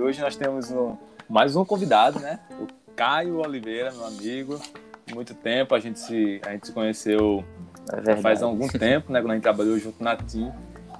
[0.00, 0.96] E hoje nós temos um,
[1.28, 2.40] mais um convidado, né?
[2.58, 4.58] O Caio Oliveira, meu amigo.
[5.14, 7.44] Muito tempo, a gente se, a gente se conheceu
[8.08, 9.20] é faz algum tempo, né?
[9.20, 10.50] Quando a gente trabalhou junto na TIM.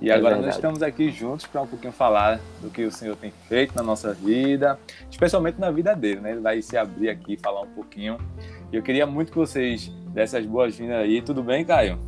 [0.03, 0.47] E é agora verdade.
[0.49, 3.83] nós estamos aqui juntos para um pouquinho falar do que o Senhor tem feito na
[3.83, 4.79] nossa vida,
[5.11, 6.33] especialmente na vida dele, né?
[6.33, 8.19] Ele vai se abrir aqui, falar um pouquinho.
[8.71, 11.23] E eu queria muito que vocês dessem as boas-vindas aí.
[11.23, 11.99] Tudo bem, Caio?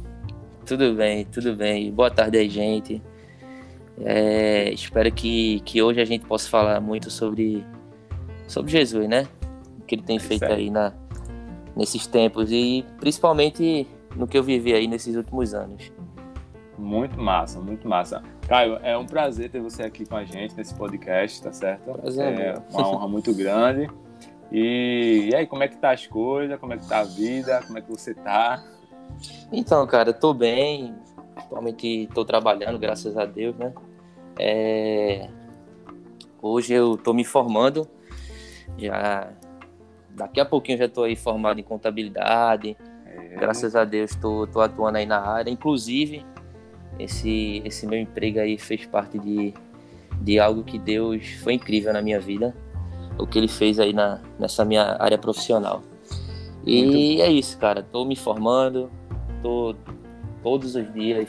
[0.67, 1.91] Tudo bem, tudo bem.
[1.91, 3.03] Boa tarde aí, gente.
[4.01, 7.65] É, espero que, que hoje a gente possa falar muito sobre,
[8.49, 9.29] sobre Jesus, né?
[9.81, 10.93] O que ele tem é feito aí na,
[11.77, 15.93] nesses tempos e principalmente no que eu vivi aí nesses últimos anos.
[16.79, 18.23] Muito massa, muito massa.
[18.49, 21.93] Caio, é um prazer ter você aqui com a gente nesse podcast, tá certo?
[21.93, 23.89] Prazer, é uma honra muito grande.
[24.51, 26.59] E, e aí, como é que tá as coisas?
[26.59, 27.63] Como é que tá a vida?
[27.67, 28.63] Como é que você tá?
[29.51, 30.95] Então, cara, tô bem.
[31.37, 33.73] Atualmente tô trabalhando, graças a Deus, né?
[34.39, 35.29] É...
[36.41, 37.89] Hoje eu tô me formando.
[38.77, 39.33] Já
[40.11, 42.77] daqui a pouquinho já tô aí formado em contabilidade.
[43.07, 43.37] É.
[43.37, 45.51] Graças a Deus tô, tô atuando aí na área.
[45.51, 46.25] Inclusive,
[46.99, 49.55] esse, esse meu emprego aí fez parte de,
[50.21, 52.55] de algo que Deus foi incrível na minha vida,
[53.19, 55.83] o que ele fez aí na, nessa minha área profissional.
[56.65, 57.83] E é isso, cara.
[57.83, 58.91] Tô me formando,
[59.43, 59.75] tô
[60.43, 61.29] todos os dias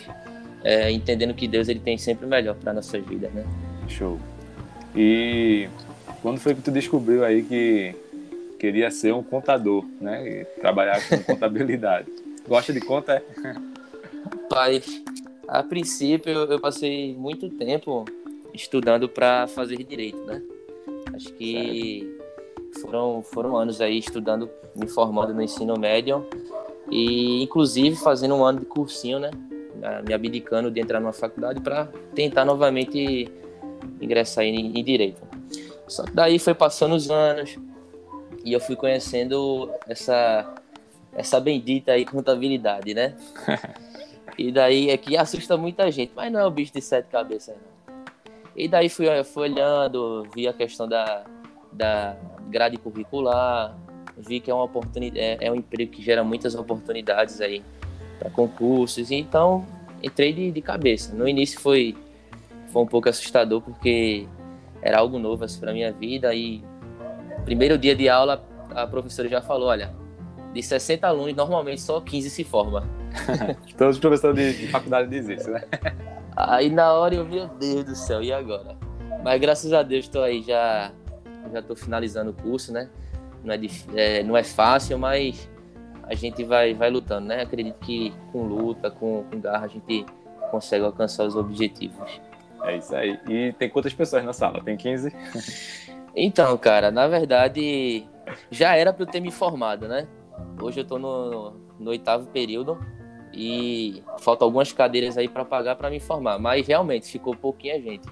[0.63, 3.45] é, entendendo que Deus ele tem sempre o melhor para nossas vidas, né?
[3.87, 4.19] Show.
[4.95, 5.67] E
[6.21, 7.95] quando foi que tu descobriu aí que
[8.57, 10.27] queria ser um contador, né?
[10.27, 12.07] E trabalhar com contabilidade?
[12.47, 13.13] Gosta de conta?
[13.13, 13.23] É?
[14.49, 14.81] Pai,
[15.47, 18.05] a princípio, eu passei muito tempo
[18.53, 20.41] estudando para fazer direito, né?
[21.13, 22.17] Acho que
[22.81, 26.25] foram, foram anos aí estudando, me formando no ensino médio
[26.89, 29.31] e, inclusive, fazendo um ano de cursinho, né?
[30.07, 33.31] Me abdicando de entrar numa faculdade para tentar novamente
[34.01, 35.21] ingressar em, em direito.
[35.87, 37.57] Só que daí foi passando os anos
[38.43, 40.53] e eu fui conhecendo essa
[41.15, 43.15] essa bendita aí contabilidade, né?
[44.37, 47.55] E daí é que assusta muita gente, mas não é o bicho de sete cabeças,
[47.55, 48.03] não.
[48.55, 51.23] E daí fui, fui olhando, vi a questão da,
[51.71, 52.15] da
[52.49, 53.75] grade curricular,
[54.17, 57.63] vi que é uma oportunidade, é, é um emprego que gera muitas oportunidades aí
[58.23, 59.65] para concursos, então
[60.01, 61.13] entrei de, de cabeça.
[61.13, 61.95] No início foi,
[62.71, 64.25] foi um pouco assustador porque
[64.81, 66.63] era algo novo assim, para minha vida e
[67.43, 69.93] primeiro dia de aula a professora já falou, olha,
[70.53, 72.87] de 60 alunos, normalmente só 15 se forma.
[73.77, 75.63] Todos os professores de, de faculdade dizem isso, né?
[76.35, 78.75] Aí na hora eu, meu Deus do céu, e agora?
[79.23, 80.91] Mas graças a Deus estou aí, já
[81.51, 82.89] já estou finalizando o curso, né?
[83.43, 83.59] Não é,
[83.95, 85.49] é, não é fácil, mas
[86.03, 87.41] a gente vai, vai lutando, né?
[87.41, 90.05] Acredito que com luta, com, com garra, a gente
[90.51, 92.21] consegue alcançar os objetivos.
[92.63, 93.19] É isso aí.
[93.27, 94.61] E tem quantas pessoas na sala?
[94.63, 95.13] Tem 15?
[96.15, 98.05] Então, cara, na verdade,
[98.51, 100.07] já era para eu ter me formado, né?
[100.61, 102.77] Hoje eu estou no, no oitavo período
[103.33, 108.07] e faltam algumas cadeiras aí para pagar para me formar, mas realmente ficou pouquinha gente.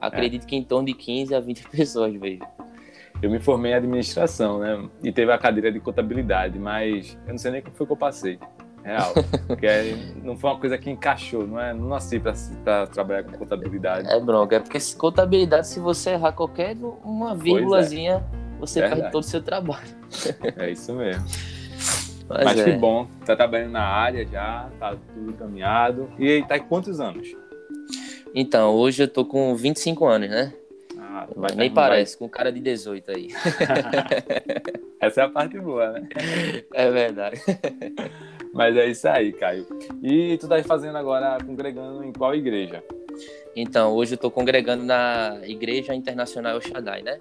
[0.00, 0.46] Acredito é.
[0.46, 2.42] que em torno de 15 a 20 pessoas vejo.
[3.22, 4.88] Eu me formei em administração, né?
[5.02, 7.96] E teve a cadeira de contabilidade, mas eu não sei nem como foi que eu
[7.96, 8.38] passei.
[8.84, 9.14] Real.
[9.48, 11.74] Porque não foi uma coisa que encaixou, não é?
[11.74, 14.08] Não nasci para trabalhar com contabilidade.
[14.08, 17.36] É bronca, é porque contabilidade, se você errar qualquer uma é.
[17.36, 18.60] vírgulazinha, é.
[18.60, 19.00] você Verdade.
[19.00, 19.96] perde todo o seu trabalho.
[20.56, 21.24] É isso mesmo.
[22.28, 22.64] Mas, Mas é.
[22.64, 26.08] que bom, tá trabalhando na área já, tá tudo encaminhado.
[26.18, 27.28] E aí, tá quantos anos?
[28.34, 30.52] Então, hoje eu tô com 25 anos, né?
[31.16, 32.18] Ah, Nem parece, vai...
[32.18, 33.28] com cara de 18 aí.
[35.00, 36.08] Essa é a parte boa, né?
[36.74, 37.40] É verdade.
[38.52, 39.66] Mas é isso aí, Caio.
[40.02, 42.84] E tu tá fazendo agora, congregando em qual igreja?
[43.54, 47.18] Então, hoje eu tô congregando na Igreja Internacional Shaddai, né?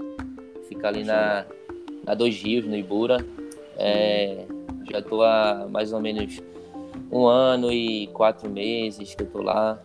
[0.67, 1.45] Fica ali na,
[2.06, 3.25] na Dois Rios, no Ibura.
[3.77, 4.45] É,
[4.91, 6.41] já estou há mais ou menos
[7.09, 9.81] um ano e quatro meses que eu estou lá.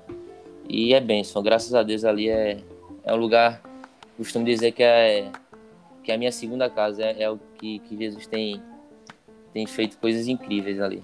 [0.68, 2.58] E é bênção, graças a Deus ali é,
[3.04, 3.62] é um lugar,
[4.24, 5.30] costumo dizer que é,
[6.02, 8.62] que é a minha segunda casa, é, é o que, que Jesus tem,
[9.52, 11.02] tem feito coisas incríveis ali.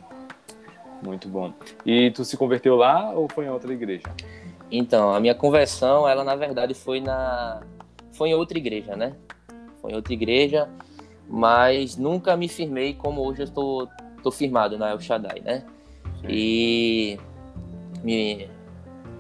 [1.02, 1.52] Muito bom.
[1.84, 4.06] E tu se converteu lá ou foi em outra igreja?
[4.70, 7.62] Então, a minha conversão, ela na verdade foi na
[8.12, 9.14] foi em outra igreja, né?
[9.80, 10.68] Foi em outra igreja
[11.28, 15.64] mas nunca me firmei como hoje eu estou, estou firmado na El Shaddai, né?
[16.20, 16.26] Sim.
[16.28, 17.18] E
[18.02, 18.48] me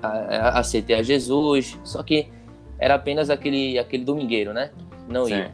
[0.02, 2.28] aceitei a Jesus, só que
[2.78, 4.70] era apenas aquele, aquele domingueiro, né?
[5.08, 5.34] Não Sim.
[5.34, 5.52] ia.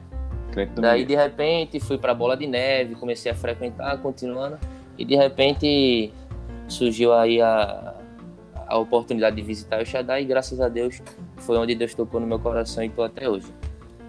[0.75, 4.59] Daí de repente fui para bola de neve, comecei a frequentar, continuando,
[4.99, 6.13] e de repente
[6.69, 7.95] surgiu aí a,
[8.67, 11.01] a oportunidade de visitar o Shaddai e graças a Deus
[11.39, 13.47] foi onde Deus tocou no meu coração e estou até hoje.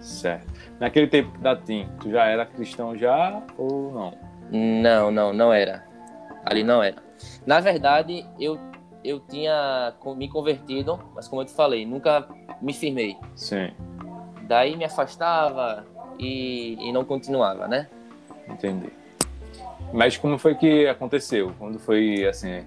[0.00, 0.46] Certo.
[0.78, 4.12] Naquele tempo da TIM, tu já era cristão já ou não?
[4.50, 5.84] Não, não, não era.
[6.44, 6.96] Ali não era.
[7.46, 8.58] Na verdade, eu,
[9.04, 12.26] eu tinha me convertido, mas como eu te falei, nunca
[12.60, 13.16] me firmei.
[13.36, 13.70] Sim.
[14.48, 15.84] Daí me afastava
[16.18, 17.88] e, e não continuava, né?
[18.48, 18.90] Entendi.
[19.92, 21.52] Mas como foi que aconteceu?
[21.58, 22.64] Quando foi, assim,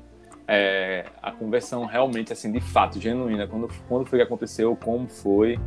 [0.48, 3.48] é, a conversão realmente, assim, de fato, genuína?
[3.48, 4.76] Quando, quando foi que aconteceu?
[4.76, 5.60] Como foi?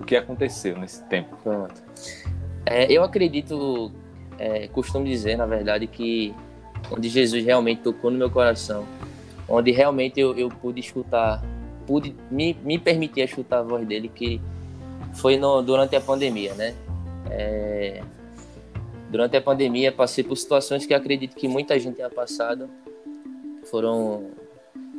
[0.00, 1.36] O que aconteceu nesse tempo?
[1.42, 1.82] Pronto.
[2.64, 3.92] É, eu acredito,
[4.38, 6.34] é, costumo dizer, na verdade, que
[6.90, 8.84] onde Jesus realmente tocou no meu coração,
[9.48, 11.42] onde realmente eu, eu pude escutar,
[11.86, 14.40] pude me, me permitir escutar a voz dele, que
[15.14, 16.74] foi no, durante a pandemia, né?
[17.30, 18.02] É,
[19.10, 22.68] durante a pandemia passei por situações que acredito que muita gente tenha passado.
[23.64, 24.30] Foram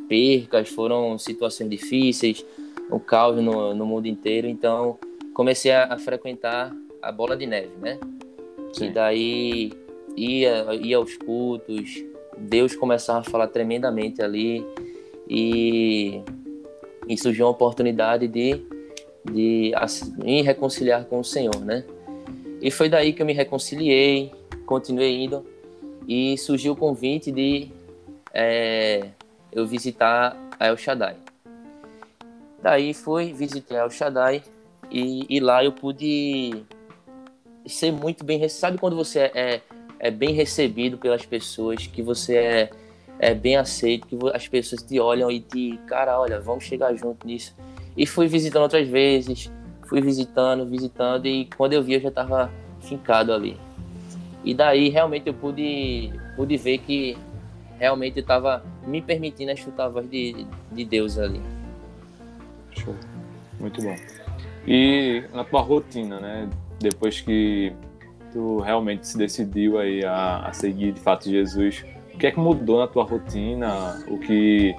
[0.08, 2.44] percas, foram situações difíceis,
[2.90, 4.46] um caos no, no mundo inteiro.
[4.48, 4.98] Então
[5.34, 7.98] comecei a, a frequentar a bola de neve, né?
[8.72, 8.86] Sim.
[8.86, 9.72] E daí
[10.16, 12.02] ia, ia aos cultos,
[12.40, 14.64] Deus começava a falar tremendamente ali
[15.28, 16.22] e,
[17.06, 18.62] e surgiu uma oportunidade de,
[19.24, 19.72] de
[20.18, 21.84] me reconciliar com o Senhor, né?
[22.60, 24.32] E foi daí que eu me reconciliei,
[24.66, 25.46] continuei indo
[26.08, 27.68] e surgiu o convite de
[28.32, 29.10] é,
[29.52, 31.16] eu visitar a El Shaddai.
[32.62, 34.42] Daí fui, visitei a El Shaddai
[34.90, 36.64] e, e lá eu pude
[37.66, 38.60] ser muito bem recebido.
[38.60, 39.60] Sabe quando você é, é,
[39.98, 42.70] é, bem recebido pelas pessoas, que você é,
[43.18, 47.26] é bem aceito, que as pessoas te olham e te, cara, olha, vamos chegar junto
[47.26, 47.54] nisso.
[47.96, 49.50] E fui visitando outras vezes,
[49.86, 52.50] fui visitando, visitando, e quando eu vi eu já estava
[52.80, 53.56] fincado ali.
[54.44, 57.16] E daí realmente eu pude, pude ver que
[57.78, 61.40] realmente estava me permitindo escutar a voz de, de Deus ali.
[62.70, 62.94] Show.
[63.58, 63.96] Muito bom.
[64.66, 66.48] E na tua rotina, né?
[66.80, 67.72] Depois que
[68.32, 71.84] tu realmente se decidiu aí a, a seguir de fato Jesus,
[72.14, 74.02] o que é que mudou na tua rotina?
[74.08, 74.74] O que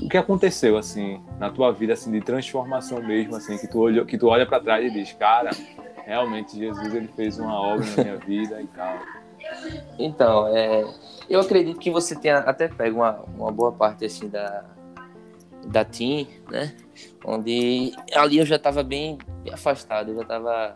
[0.00, 4.04] o que aconteceu assim na tua vida assim de transformação mesmo assim que tu olhou,
[4.04, 5.50] que tu olha para trás e diz, cara,
[6.04, 8.98] realmente Jesus ele fez uma obra na minha vida e tal.
[9.98, 10.84] Então, é,
[11.28, 14.64] eu acredito que você tenha até pego uma, uma boa parte assim da
[15.66, 16.74] da Team, né?
[17.24, 19.18] Onde ali eu já estava bem
[19.52, 20.74] afastado, eu já estava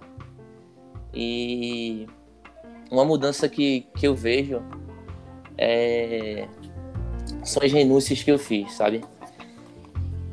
[1.17, 2.07] e
[2.91, 4.63] uma mudança que, que eu vejo
[5.57, 6.47] é,
[7.43, 9.03] são as renúncias que eu fiz, sabe?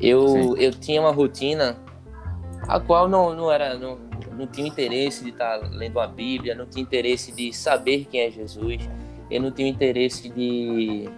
[0.02, 1.78] Eu, eu tinha uma rotina
[2.68, 3.98] a qual não, não era não,
[4.38, 8.30] não tinha interesse de estar lendo a Bíblia, não tinha interesse de saber quem é
[8.30, 8.82] Jesus,
[9.32, 11.10] eu não tinha interesse de,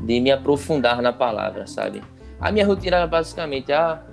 [0.00, 2.02] de me aprofundar na palavra, sabe?
[2.40, 4.04] A minha rotina era basicamente, ah,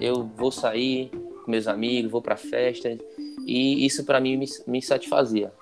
[0.00, 1.10] eu vou sair
[1.44, 2.98] com meus amigos, vou para festas,
[3.46, 5.52] e isso para mim me, me satisfazia,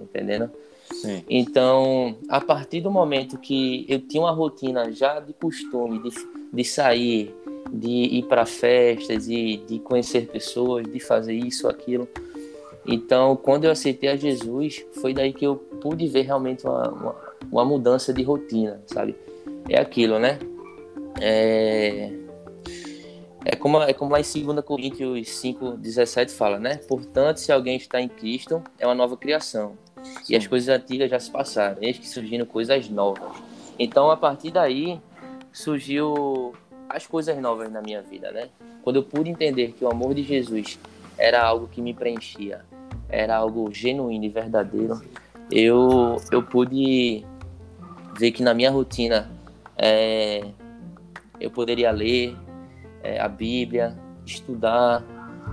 [0.00, 0.50] entendendo?
[0.92, 1.24] Sim.
[1.28, 6.10] Então, a partir do momento que eu tinha uma rotina já de costume de,
[6.52, 7.34] de sair,
[7.72, 12.06] de ir para festas e de conhecer pessoas, de fazer isso, aquilo.
[12.86, 17.16] Então, quando eu aceitei a Jesus, foi daí que eu pude ver realmente uma, uma,
[17.50, 19.14] uma mudança de rotina, sabe?
[19.68, 20.38] É aquilo, né?
[21.20, 22.10] É,
[23.44, 26.76] é como, é como lá em 2 Coríntios 5, 17 fala, né?
[26.88, 29.76] Portanto, se alguém está em Cristo, é uma nova criação.
[30.02, 30.14] Sim.
[30.30, 33.32] E as coisas antigas já se passaram, eis que surgiram coisas novas.
[33.78, 35.00] Então, a partir daí,
[35.52, 36.54] surgiu
[36.88, 38.48] as coisas novas na minha vida, né?
[38.82, 40.78] Quando eu pude entender que o amor de Jesus
[41.16, 42.64] era algo que me preenchia,
[43.08, 45.00] era algo genuíno e verdadeiro,
[45.50, 47.24] eu, eu pude
[48.18, 49.30] ver que na minha rotina
[49.76, 50.44] é,
[51.40, 52.36] eu poderia ler
[53.02, 55.04] é, a Bíblia, estudar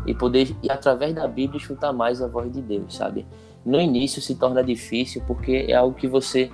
[0.06, 3.26] e poder, e através da Bíblia, escutar mais a voz de Deus, sabe?
[3.66, 6.50] No início se torna difícil porque é algo que você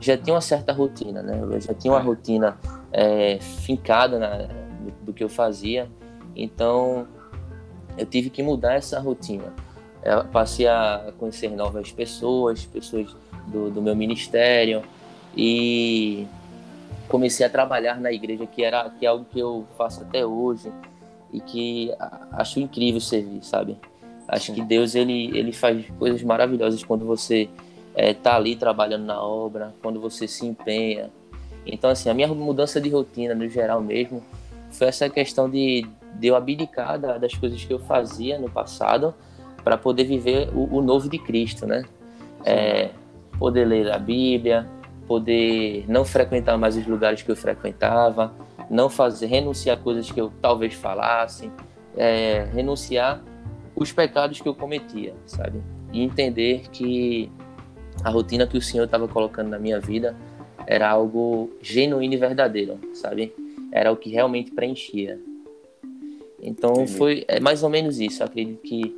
[0.00, 1.40] já tinha uma certa rotina, né?
[1.40, 2.58] Eu já tinha uma rotina
[2.92, 5.90] é, fincada na, do, do, que eu fazia,
[6.36, 7.06] então
[7.96, 9.52] eu tive que mudar essa rotina.
[10.02, 14.82] Eu passei a conhecer novas pessoas, pessoas do, do meu ministério
[15.36, 16.26] e
[17.08, 20.72] comecei a trabalhar na igreja, que era que é algo que eu faço até hoje
[21.32, 21.92] e que
[22.32, 23.76] acho incrível servir, sabe?
[24.28, 24.54] Acho Sim.
[24.54, 27.48] que Deus ele ele faz coisas maravilhosas quando você
[27.96, 31.10] está é, ali trabalhando na obra, quando você se empenha.
[31.66, 34.22] Então assim, a minha mudança de rotina no geral mesmo
[34.70, 39.14] foi essa questão de, de eu abdicar da, das coisas que eu fazia no passado
[39.62, 41.84] para poder viver o, o, novo de Cristo, né?
[42.44, 42.90] É,
[43.38, 44.68] poder ler a Bíblia,
[45.06, 48.32] poder não frequentar mais os lugares que eu frequentava,
[48.70, 51.50] não fazer, renunciar a coisas que eu talvez falasse,
[51.96, 53.22] é, renunciar
[53.76, 55.60] os pecados que eu cometia, sabe?
[55.92, 57.30] E entender que
[58.02, 60.16] a rotina que o Senhor estava colocando na minha vida
[60.66, 63.34] era algo genuíno e verdadeiro, sabe?
[63.70, 65.20] Era o que realmente preenchia.
[66.40, 66.96] Então Entendi.
[66.96, 68.22] foi é mais ou menos isso.
[68.22, 68.96] Eu acredito que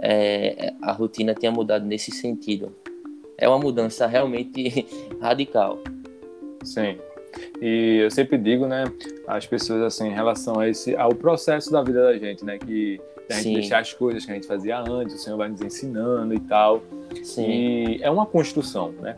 [0.00, 2.74] é, a rotina tenha mudado nesse sentido.
[3.38, 4.86] É uma mudança realmente
[5.20, 5.78] radical.
[6.64, 6.98] Sim.
[7.60, 8.84] E eu sempre digo, né,
[9.26, 13.00] às pessoas assim, em relação a esse, ao processo da vida da gente, né, que
[13.30, 13.54] a gente Sim.
[13.54, 16.82] deixar as coisas que a gente fazia antes, o Senhor vai nos ensinando e tal.
[17.22, 17.46] Sim.
[17.48, 19.16] E é uma construção, né?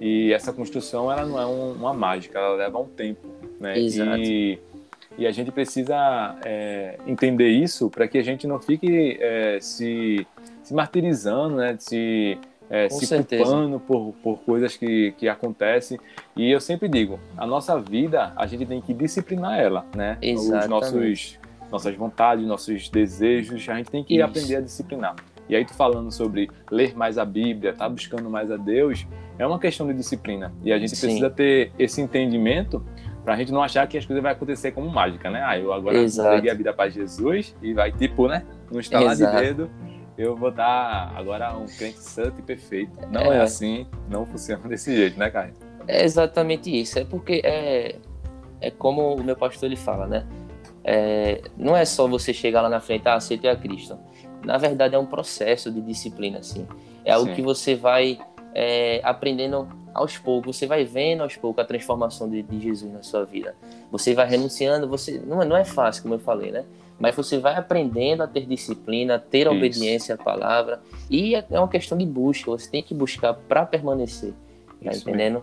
[0.00, 3.26] E essa construção, ela não é um, uma mágica, ela leva um tempo,
[3.60, 3.78] né?
[3.78, 4.18] Exato.
[4.18, 4.58] E,
[5.16, 10.26] e a gente precisa é, entender isso para que a gente não fique é, se,
[10.62, 11.76] se martirizando, né?
[11.78, 12.36] Se
[12.70, 13.44] é, se certeza.
[13.44, 15.98] culpando por, por coisas que, que acontecem.
[16.36, 20.18] E eu sempre digo, a nossa vida, a gente tem que disciplinar ela, né?
[20.20, 20.64] Exatamente.
[20.64, 21.38] Os nossos,
[21.70, 24.24] nossas vontades, nossos desejos, a gente tem que Isso.
[24.24, 25.14] aprender a disciplinar.
[25.48, 29.06] E aí tu falando sobre ler mais a Bíblia, tá buscando mais a Deus,
[29.38, 30.52] é uma questão de disciplina.
[30.64, 31.06] E a gente Sim.
[31.06, 32.84] precisa ter esse entendimento
[33.24, 35.42] para a gente não achar que as coisas vão acontecer como mágica, né?
[35.44, 35.98] Ah, eu agora
[36.32, 38.44] peguei a vida para Jesus e vai tipo, né?
[38.70, 39.36] No estalar Exato.
[39.36, 39.70] de dedo,
[40.16, 42.92] eu vou dar agora um crente santo e perfeito.
[43.10, 45.52] Não é, é assim, não funciona desse jeito, né, cara?
[45.86, 46.98] É exatamente isso.
[46.98, 47.96] É porque é,
[48.60, 50.26] é como o meu pastor ele fala, né?
[50.82, 53.98] É, não é só você chegar lá na frente, ah, aceitei a Cristo.
[54.44, 56.66] Na verdade, é um processo de disciplina, assim.
[57.04, 57.34] É algo Sim.
[57.34, 58.18] que você vai
[58.54, 63.02] é, aprendendo aos poucos, você vai vendo aos poucos a transformação de, de Jesus na
[63.02, 63.54] sua vida.
[63.90, 66.64] Você vai renunciando, você não, é, não é fácil, como eu falei, né?
[66.98, 69.50] Mas você vai aprendendo a ter disciplina, a ter Isso.
[69.50, 73.66] obediência à palavra, e é, é uma questão de busca, você tem que buscar para
[73.66, 74.32] permanecer,
[74.82, 75.42] tá Isso entendendo?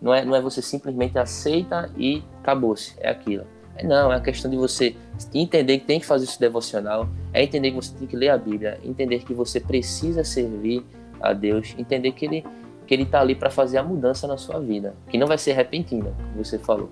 [0.00, 3.44] Não é, não é você simplesmente aceita e acabou-se, é aquilo.
[3.76, 4.94] É, não, é a questão de você
[5.34, 8.38] entender que tem que fazer isso devocional, é entender que você tem que ler a
[8.38, 10.84] Bíblia, entender que você precisa servir
[11.20, 12.44] a Deus, entender que Ele
[12.86, 15.52] que Ele está ali para fazer a mudança na sua vida, que não vai ser
[15.52, 16.90] repentina, como você falou,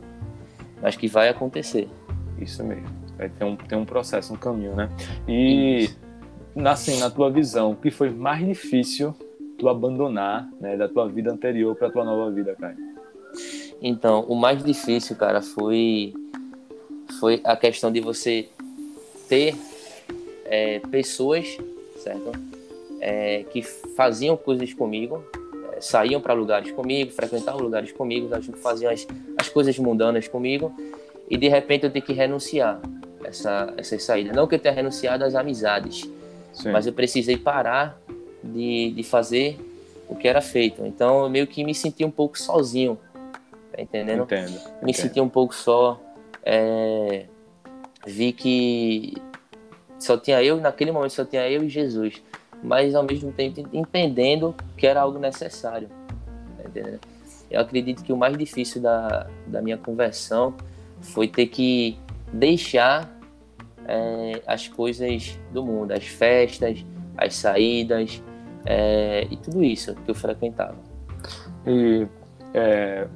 [0.81, 1.89] mas que vai acontecer.
[2.39, 3.00] Isso mesmo.
[3.21, 4.89] Vai ter um, ter um processo, um caminho, né?
[5.29, 5.91] E,
[6.65, 9.15] assim, na tua visão, o que foi mais difícil
[9.59, 12.75] tu abandonar, né, da tua vida anterior para tua nova vida, cara?
[13.83, 16.15] Então, o mais difícil, cara, foi
[17.21, 18.49] foi a questão de você
[19.29, 19.55] ter
[20.47, 21.59] é, pessoas,
[21.99, 22.33] certo?
[23.03, 25.23] É, que faziam coisas comigo,
[25.75, 28.31] é, saíam para lugares comigo, frequentavam lugares comigo,
[28.63, 30.73] faziam as, as coisas mundanas comigo,
[31.29, 32.81] e de repente eu ter que renunciar
[33.25, 34.33] essa, essa saída.
[34.33, 36.09] Não que eu tenha renunciado às amizades,
[36.53, 36.71] Sim.
[36.71, 38.01] mas eu precisei parar
[38.43, 39.59] de, de fazer
[40.09, 40.85] o que era feito.
[40.85, 42.99] Então eu meio que me senti um pouco sozinho,
[43.73, 44.25] tá entendendo?
[44.25, 44.51] Entendo.
[44.51, 44.95] Me entendo.
[44.95, 46.01] senti um pouco só.
[46.43, 47.27] É,
[48.07, 49.15] vi que
[49.99, 52.23] só tinha eu, naquele momento só tinha eu e Jesus,
[52.63, 55.89] mas ao mesmo tempo entendendo que era algo necessário.
[56.57, 57.01] Tá entendendo?
[57.51, 60.55] Eu acredito que o mais difícil da, da minha conversão
[61.01, 61.99] foi ter que
[62.33, 63.11] deixar
[63.87, 66.85] é, as coisas do mundo, as festas,
[67.17, 68.23] as saídas
[68.67, 70.77] é, e tudo isso que eu frequentava.
[71.67, 72.07] E
[72.55, 73.07] é,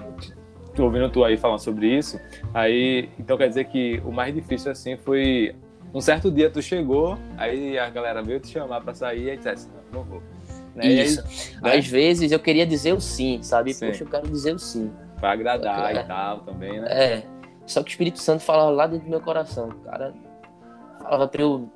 [0.79, 2.21] ouvindo tu aí falando sobre isso,
[2.53, 5.55] aí então quer dizer que o mais difícil assim foi
[5.93, 9.69] um certo dia tu chegou, aí a galera veio te chamar para sair e disse,
[9.93, 10.23] não, não vou.
[10.75, 10.87] Né?
[10.89, 11.23] Isso.
[11.63, 11.79] Aí, né?
[11.79, 13.73] Às vezes eu queria dizer o sim, sabe?
[13.73, 13.87] Sim.
[13.87, 14.91] Poxa, eu quero dizer o sim.
[15.21, 16.89] Pra agradar e tal também, né?
[16.91, 17.34] É.
[17.67, 20.15] Só que o Espírito Santo falava lá dentro do meu coração, cara.
[21.01, 21.69] Falava pra eu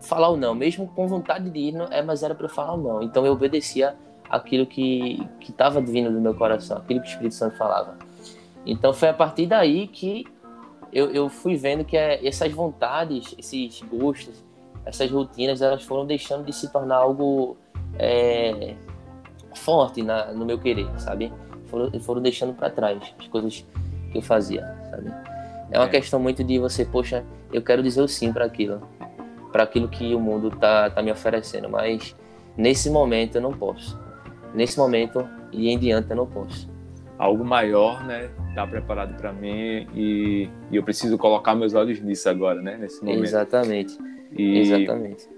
[0.00, 2.74] falar o não, mesmo com vontade de ir, não, é, mas era para eu falar
[2.74, 3.02] o não.
[3.02, 3.96] Então eu obedecia
[4.28, 7.96] aquilo que que estava vindo do meu coração, aquilo que o Espírito Santo falava.
[8.64, 10.26] Então foi a partir daí que
[10.92, 14.44] eu, eu fui vendo que é, essas vontades, esses gostos,
[14.84, 17.56] essas rotinas, elas foram deixando de se tornar algo
[17.98, 18.74] é,
[19.54, 21.32] forte na, no meu querer, sabe?
[21.66, 23.66] Foram, foram deixando para trás as coisas
[24.12, 25.35] que eu fazia, sabe?
[25.70, 25.90] É uma é.
[25.90, 28.82] questão muito de você, poxa, eu quero dizer o sim para aquilo,
[29.52, 32.14] para aquilo que o mundo tá, tá me oferecendo, mas
[32.56, 33.98] nesse momento eu não posso.
[34.54, 36.70] Nesse momento e em diante eu não posso.
[37.18, 42.28] Algo maior, né, tá preparado para mim e, e, eu preciso colocar meus olhos nisso
[42.28, 43.24] agora, né, nesse momento.
[43.24, 43.98] Exatamente.
[44.32, 45.35] E, Exatamente.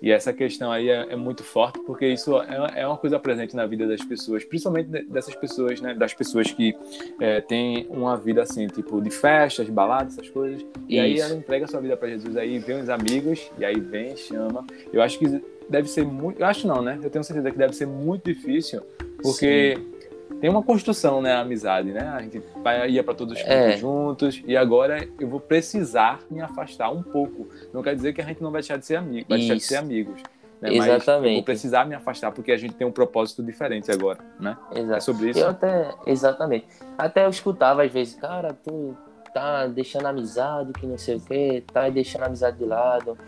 [0.00, 3.56] E essa questão aí é, é muito forte porque isso é, é, uma coisa presente
[3.56, 5.94] na vida das pessoas, principalmente dessas pessoas, né?
[5.94, 6.76] Das pessoas que
[7.20, 10.64] é, têm uma vida assim, tipo de festas, baladas, essas coisas.
[10.88, 11.02] E isso.
[11.02, 14.16] aí ela entrega a sua vida para Jesus, aí vem os amigos, e aí vem,
[14.16, 14.64] chama.
[14.92, 16.40] Eu acho que deve ser muito.
[16.40, 16.98] Eu acho não, né?
[17.02, 18.82] Eu tenho certeza que deve ser muito difícil,
[19.22, 19.76] porque.
[19.76, 19.95] Sim
[20.40, 22.08] tem uma construção, né, a amizade, né?
[22.08, 22.42] A gente
[22.88, 23.76] ia para todos os é.
[23.76, 27.48] juntos e agora eu vou precisar me afastar um pouco.
[27.72, 29.62] Não quer dizer que a gente não vai deixar de ser amigo, vai deixar de
[29.62, 30.22] ser amigos.
[30.60, 30.74] Né?
[30.74, 31.34] Exatamente.
[31.34, 34.56] vou precisar me afastar porque a gente tem um propósito diferente agora, né?
[34.74, 34.96] Exato.
[34.96, 35.38] É sobre isso.
[35.38, 36.66] Eu até, exatamente.
[36.96, 38.96] Até eu escutava às vezes, cara, tu
[39.34, 43.18] tá deixando amizade, que não sei o quê, tá deixando a amizade de lado,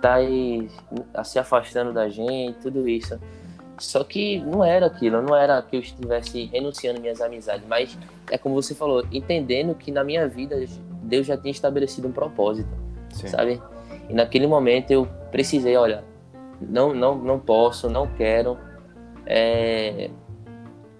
[0.00, 0.68] tá aí
[1.24, 3.18] se afastando da gente, tudo isso.
[3.78, 7.98] Só que não era aquilo, não era que eu estivesse renunciando minhas amizades, mas
[8.30, 10.56] é como você falou, entendendo que na minha vida
[11.02, 12.68] Deus já tinha estabelecido um propósito,
[13.10, 13.28] Sim.
[13.28, 13.60] sabe?
[14.08, 16.04] E naquele momento eu precisei, olha,
[16.60, 18.56] não, não, não posso, não quero,
[19.26, 20.10] é,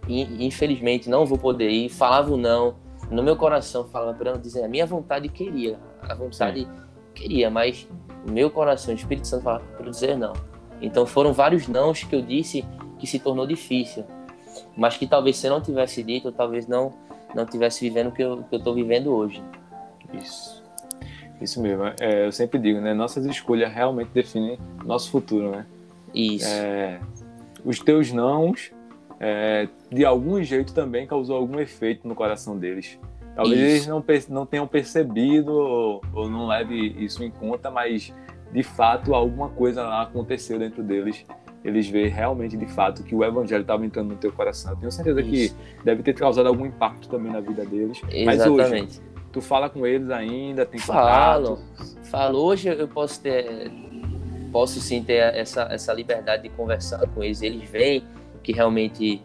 [0.09, 2.76] infelizmente não vou poder ir, falava o não,
[3.11, 6.71] no meu coração falava para não dizer, a minha vontade queria, a vontade Sim.
[7.14, 7.88] queria, mas
[8.26, 10.33] o meu coração, o Espírito Santo falava para dizer não.
[10.84, 12.64] Então foram vários nãos que eu disse
[12.98, 14.04] que se tornou difícil,
[14.76, 16.92] mas que talvez se eu não tivesse dito, eu talvez não
[17.34, 19.42] não tivesse vivendo o que eu estou vivendo hoje.
[20.12, 20.62] Isso.
[21.40, 21.84] Isso mesmo.
[22.00, 22.94] É, eu sempre digo, né?
[22.94, 25.66] Nossas escolhas realmente definem nosso futuro, né?
[26.14, 26.46] Isso.
[26.46, 27.00] É,
[27.64, 28.70] os teus nãos,
[29.18, 32.98] é, de algum jeito também causou algum efeito no coração deles.
[33.34, 33.68] Talvez isso.
[33.68, 38.14] eles não, não tenham percebido ou, ou não leve isso em conta, mas
[38.54, 41.26] de fato alguma coisa lá aconteceu dentro deles.
[41.64, 44.73] Eles veem realmente de fato que o evangelho estava entrando no teu coração.
[44.73, 45.56] Eu tenho certeza Isso.
[45.56, 48.00] que deve ter causado algum impacto também na vida deles.
[48.08, 48.25] Exatamente.
[48.25, 51.56] Mas hoje, tu fala com eles ainda, tem Falo.
[51.56, 52.04] Contato?
[52.04, 52.38] Falo.
[52.38, 53.73] Hoje eu posso ter
[54.52, 57.42] posso sim ter essa, essa liberdade de conversar com eles.
[57.42, 58.04] Eles veem
[58.40, 59.20] que realmente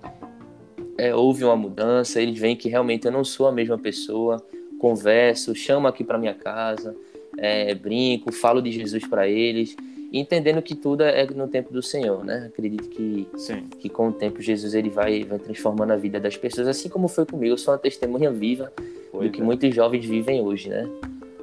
[0.98, 4.44] é, houve uma mudança, eles veem que realmente eu não sou a mesma pessoa.
[4.80, 6.96] Converso, chamo aqui para minha casa,
[7.42, 9.76] é, brinco, falo de Jesus para eles,
[10.12, 12.50] entendendo que tudo é no tempo do Senhor, né?
[12.52, 13.68] Acredito que, Sim.
[13.80, 17.08] que com o tempo Jesus ele vai, vai transformando a vida das pessoas, assim como
[17.08, 17.54] foi comigo.
[17.54, 18.72] Eu sou uma testemunha viva
[19.12, 19.44] pois do que é.
[19.44, 20.90] muitos jovens vivem hoje, né?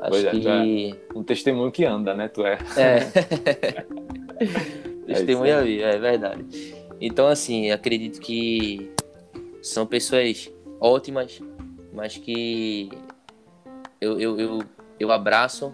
[0.01, 0.91] Acho pois é, que...
[0.93, 2.29] É um testemunho que anda, né?
[2.29, 2.59] Tu é.
[2.77, 3.85] É.
[5.07, 6.45] testemunha é viva, é verdade.
[7.01, 8.91] Então, assim, acredito que
[9.63, 11.41] são pessoas ótimas,
[11.93, 12.91] mas que
[14.01, 14.59] eu, eu, eu,
[14.99, 15.73] eu abraço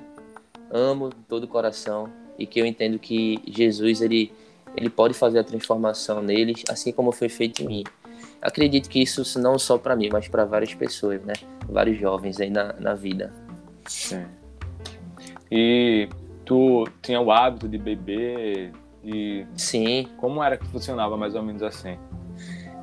[0.73, 2.09] amo de todo o coração
[2.39, 4.33] e que eu entendo que Jesus ele
[4.75, 7.85] ele pode fazer a transformação neles, assim como foi feito em mim.
[8.41, 11.35] Acredito que isso não só para mim, mas para várias pessoas, né?
[11.69, 13.33] Vários jovens aí na, na vida.
[13.87, 14.25] Sim.
[15.51, 16.09] E
[16.45, 18.73] tu tinha o hábito de beber
[19.05, 20.09] e sim.
[20.17, 21.99] Como era que funcionava mais ou menos assim?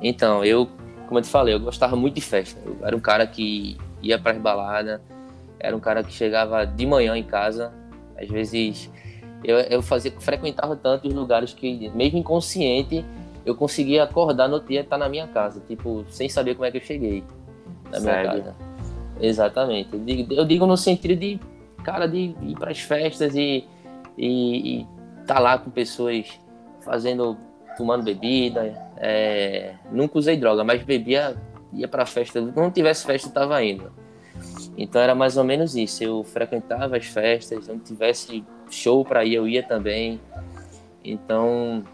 [0.00, 0.68] Então, eu,
[1.06, 2.58] como eu te falei, eu gostava muito de festa.
[2.64, 5.00] Eu era um cara que ia para as baladas,
[5.58, 7.72] era um cara que chegava de manhã em casa,
[8.20, 8.90] às vezes
[9.42, 13.04] eu, eu fazia, frequentava tantos lugares que, mesmo inconsciente,
[13.44, 16.70] eu conseguia acordar no dia e estar na minha casa, tipo, sem saber como é
[16.70, 17.24] que eu cheguei
[17.90, 18.30] na minha Sério?
[18.30, 18.56] casa.
[19.20, 19.92] Exatamente.
[19.92, 21.40] Eu digo, eu digo, no sentido de,
[21.82, 23.64] cara, de ir para as festas e,
[24.16, 24.86] e, e
[25.26, 26.26] tá lá com pessoas
[26.82, 27.36] fazendo,
[27.76, 28.74] tomando bebida.
[28.96, 31.36] É, nunca usei droga, mas bebia,
[31.72, 32.40] ia para festa.
[32.40, 33.90] Não tivesse festa, eu tava indo.
[34.80, 36.02] Então era mais ou menos isso.
[36.02, 40.18] Eu frequentava as festas, onde tivesse show para ir, eu ia também.
[41.04, 41.84] Então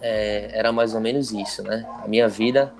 [0.00, 1.86] é, era mais ou menos isso, né?
[2.02, 2.72] A minha vida,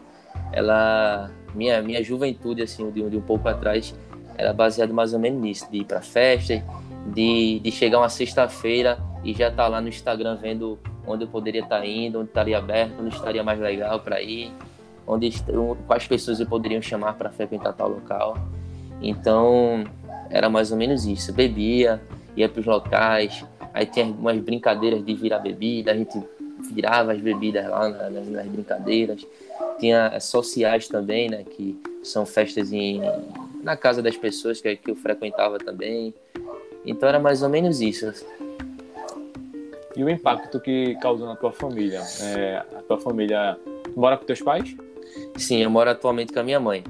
[0.53, 3.95] ela, minha minha juventude assim de, de um pouco atrás,
[4.39, 6.65] era baseada mais ou menos nisso, de ir para festa,
[7.13, 11.29] de, de chegar uma sexta-feira e já estar tá lá no Instagram vendo onde eu
[11.29, 14.51] poderia estar tá indo, onde estaria aberto, onde estaria mais legal para ir,
[15.07, 15.31] onde
[15.87, 18.35] quais pessoas eu poderiam chamar para frequentar tal local.
[19.01, 19.85] Então,
[20.31, 21.33] era mais ou menos isso.
[21.33, 22.01] Bebia,
[22.37, 26.19] ia para os locais, aí tinha algumas brincadeiras de virar bebida, a gente
[26.73, 29.27] virava as bebidas lá nas, nas brincadeiras.
[29.79, 33.01] Tinha sociais também, né, que são festas em,
[33.63, 36.15] na casa das pessoas que, que eu frequentava também.
[36.85, 38.13] Então era mais ou menos isso.
[39.97, 42.03] E o impacto que causou na tua família?
[42.21, 43.59] É, a tua família
[43.95, 44.77] mora com teus pais?
[45.37, 46.85] Sim, eu moro atualmente com a minha mãe.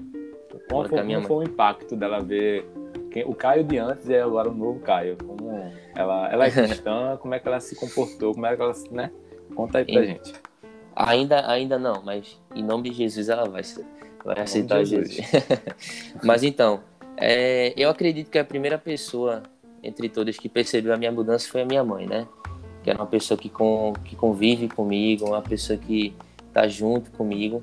[0.69, 2.67] Como foi o impacto dela ver
[3.11, 5.17] quem, o Caio de antes e agora o novo Caio?
[5.17, 8.75] Como ela, ela é cristã, como é que ela se comportou, como é que ela,
[8.91, 9.11] né?
[9.55, 10.35] Conta aí pra em, gente.
[10.95, 13.63] Ainda, ainda não, mas em nome de Jesus ela vai,
[14.25, 15.15] vai aceitar Jesus.
[15.15, 15.33] Jesus.
[16.23, 16.81] mas então,
[17.17, 19.43] é, eu acredito que a primeira pessoa
[19.83, 22.27] entre todas que percebeu a minha mudança foi a minha mãe, né?
[22.83, 26.15] Que era uma pessoa que, com, que convive comigo, uma pessoa que
[26.53, 27.63] tá junto comigo.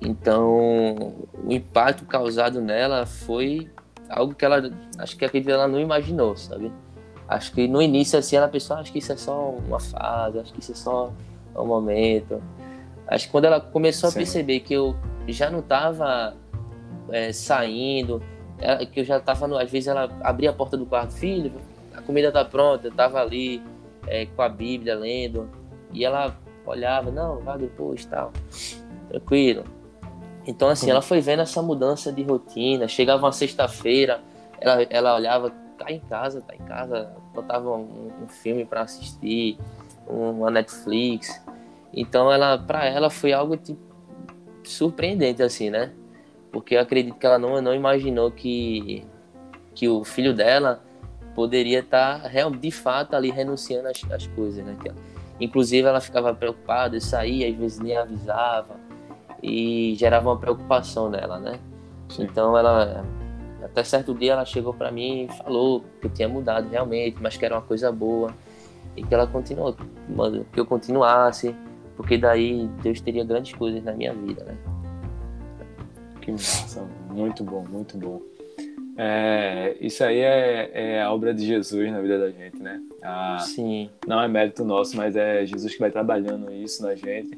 [0.00, 3.70] Então, o impacto causado nela foi
[4.08, 6.70] algo que ela, acho que acredito ela não imaginou, sabe?
[7.26, 10.52] Acho que no início, assim, ela pensou, acho que isso é só uma fase, acho
[10.52, 11.12] que isso é só
[11.56, 12.42] um momento.
[13.06, 14.16] Acho que quando ela começou Sim.
[14.16, 14.94] a perceber que eu
[15.28, 16.36] já não estava
[17.10, 18.22] é, saindo,
[18.58, 21.52] ela, que eu já estava, às vezes ela abria a porta do quarto, filho,
[21.94, 23.62] a comida tá pronta, eu estava ali
[24.06, 25.48] é, com a Bíblia lendo,
[25.92, 28.32] e ela olhava, não, vai depois, tal,
[29.08, 29.64] tranquilo.
[30.46, 34.20] Então, assim, ela foi vendo essa mudança de rotina, chegava uma sexta-feira,
[34.60, 39.58] ela, ela olhava, tá em casa, tá em casa, botava um, um filme para assistir,
[40.06, 41.42] uma Netflix.
[41.92, 43.80] Então, ela, para ela foi algo tipo,
[44.64, 45.92] surpreendente, assim, né?
[46.52, 49.04] Porque eu acredito que ela não, não imaginou que,
[49.74, 50.82] que o filho dela
[51.34, 54.76] poderia estar tá, de fato ali renunciando às, às coisas, né?
[55.40, 58.83] Inclusive ela ficava preocupada, saía, às vezes nem avisava
[59.44, 61.60] e gerava uma preocupação nela, né?
[62.08, 62.22] Sim.
[62.24, 63.04] Então ela
[63.62, 67.36] até certo dia ela chegou para mim e falou que eu tinha mudado realmente, mas
[67.36, 68.32] que era uma coisa boa
[68.96, 69.76] e que ela continuou,
[70.52, 71.54] que eu continuasse,
[71.96, 74.56] porque daí Deus teria grandes coisas na minha vida, né?
[76.22, 78.22] Que massa, muito bom, muito bom.
[78.96, 82.80] É, isso aí é, é, a obra de Jesus na vida da gente, né?
[83.02, 83.90] A, Sim.
[84.06, 87.36] Não é mérito nosso, mas é Jesus que vai trabalhando isso na gente.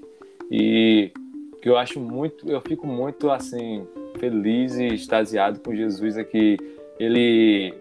[0.50, 1.12] E
[1.66, 3.84] que eu acho muito, eu fico muito assim
[4.20, 6.56] feliz e extasiado com Jesus é que
[6.96, 7.74] ele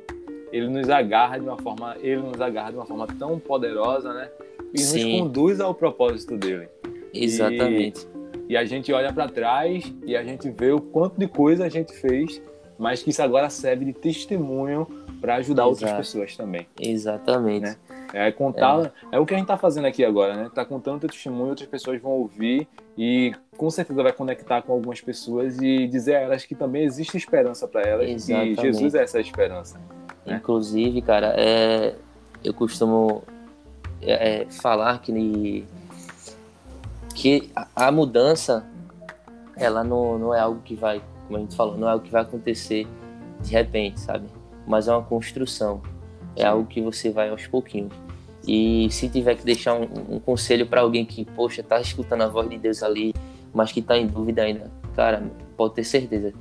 [0.52, 4.32] ele nos agarra de uma forma, ele nos agarra de uma forma tão poderosa, né?
[4.74, 5.04] E Sim.
[5.04, 6.68] nos conduz ao propósito dele.
[7.14, 8.08] Exatamente.
[8.50, 11.66] E, e a gente olha para trás e a gente vê o quanto de coisa
[11.66, 12.42] a gente fez,
[12.78, 14.86] mas que isso agora serve de testemunho
[15.22, 15.70] para ajudar Exato.
[15.70, 16.68] outras pessoas também.
[16.80, 17.64] Exatamente.
[17.64, 17.78] Né?
[18.14, 19.16] É contar, é.
[19.16, 19.20] é.
[19.20, 20.52] o que a gente está fazendo aqui agora, né?
[20.54, 25.02] Tá contando teu testemunho, outras pessoas vão ouvir e com certeza vai conectar com algumas
[25.02, 28.60] pessoas e dizer a elas que também existe esperança para elas Exatamente.
[28.60, 29.80] e Jesus é essa esperança.
[30.26, 30.36] Né?
[30.36, 31.96] Inclusive, cara, é,
[32.44, 33.24] eu costumo
[34.02, 35.66] é, é falar que
[37.16, 38.66] que a, mudança
[39.56, 42.12] ela não, não é algo que vai, como a gente falou, não é algo que
[42.12, 42.88] vai acontecer
[43.42, 44.28] de repente, sabe?
[44.68, 45.82] Mas é uma construção,
[46.36, 47.94] é algo que você vai aos pouquinhos.
[48.48, 52.28] E se tiver que deixar um, um conselho para alguém que, poxa, tá escutando a
[52.28, 53.14] voz de Deus ali,
[53.54, 55.24] mas que tá em dúvida ainda, cara,
[55.58, 56.34] pode ter certeza.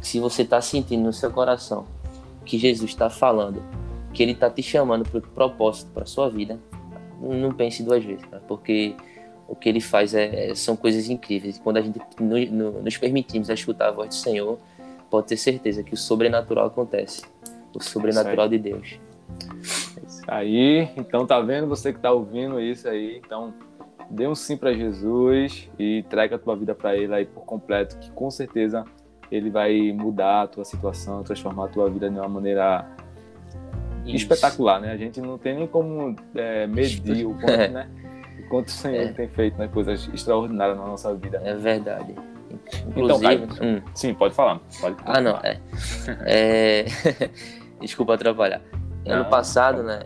[0.00, 1.86] Se você tá sentindo no seu coração
[2.44, 3.62] que Jesus está falando,
[4.12, 6.58] que ele tá te chamando para o propósito para sua vida,
[7.20, 8.94] não pense duas vezes, cara, porque
[9.46, 11.58] o que ele faz é, é são coisas incríveis.
[11.58, 14.58] Quando a gente no, no, nos permitimos escutar a voz do Senhor,
[15.10, 17.22] pode ter certeza que o sobrenatural acontece.
[17.74, 18.98] O sobrenatural de Deus.
[20.06, 23.52] Isso aí, então tá vendo você que tá ouvindo isso aí, então
[24.10, 27.98] dê um sim para Jesus e entrega a tua vida para ele aí por completo,
[27.98, 28.84] que com certeza
[29.30, 32.86] ele vai mudar a tua situação, transformar a tua vida de uma maneira
[34.04, 34.16] isso.
[34.16, 34.92] espetacular, né?
[34.92, 37.88] A gente não tem nem como é, medir o quanto, né?
[38.48, 39.12] Quanto o Senhor é.
[39.12, 41.40] tem feito né, coisas extraordinárias na nossa vida.
[41.44, 42.14] É verdade.
[42.86, 43.82] Então, Inclusive, então, hum.
[43.94, 44.60] sim, pode falar.
[44.80, 45.60] Pode, ah, não, é.
[46.26, 46.84] é...
[47.80, 48.62] Desculpa atrapalhar.
[49.04, 50.00] Não, ano passado, né,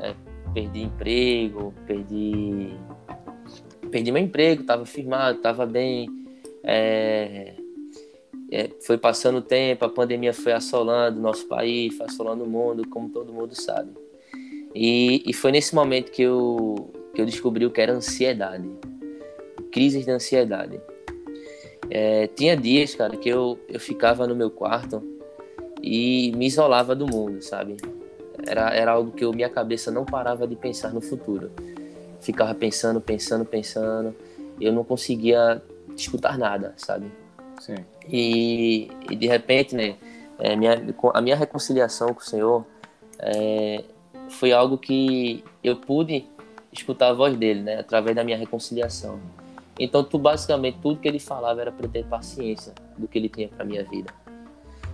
[0.00, 0.14] é,
[0.52, 2.78] perdi emprego, perdi
[3.90, 6.08] perdi meu emprego, estava firmado, estava bem.
[6.62, 7.54] É,
[8.50, 12.48] é, foi passando o tempo, a pandemia foi assolando o nosso país, foi assolando o
[12.48, 13.90] mundo, como todo mundo sabe.
[14.74, 18.68] E, e foi nesse momento que eu que eu descobri o que era ansiedade,
[19.70, 20.80] crises de ansiedade.
[21.90, 25.02] É, tinha dias, cara, que eu, eu ficava no meu quarto
[25.82, 27.76] e me isolava do mundo, sabe?
[28.46, 31.50] Era, era algo que eu, minha cabeça não parava de pensar no futuro.
[32.20, 34.14] Ficava pensando, pensando, pensando.
[34.60, 35.62] Eu não conseguia
[35.96, 37.10] escutar nada, sabe?
[37.60, 37.76] Sim.
[38.08, 39.96] E, e de repente, né,
[40.38, 42.66] é, minha, a minha reconciliação com o Senhor
[43.18, 43.84] é,
[44.30, 46.26] foi algo que eu pude
[46.80, 49.18] escutar a voz dele, né, através da minha reconciliação.
[49.78, 53.48] Então, tu, basicamente, tudo que ele falava era para ter paciência do que ele tinha
[53.48, 54.12] para minha vida.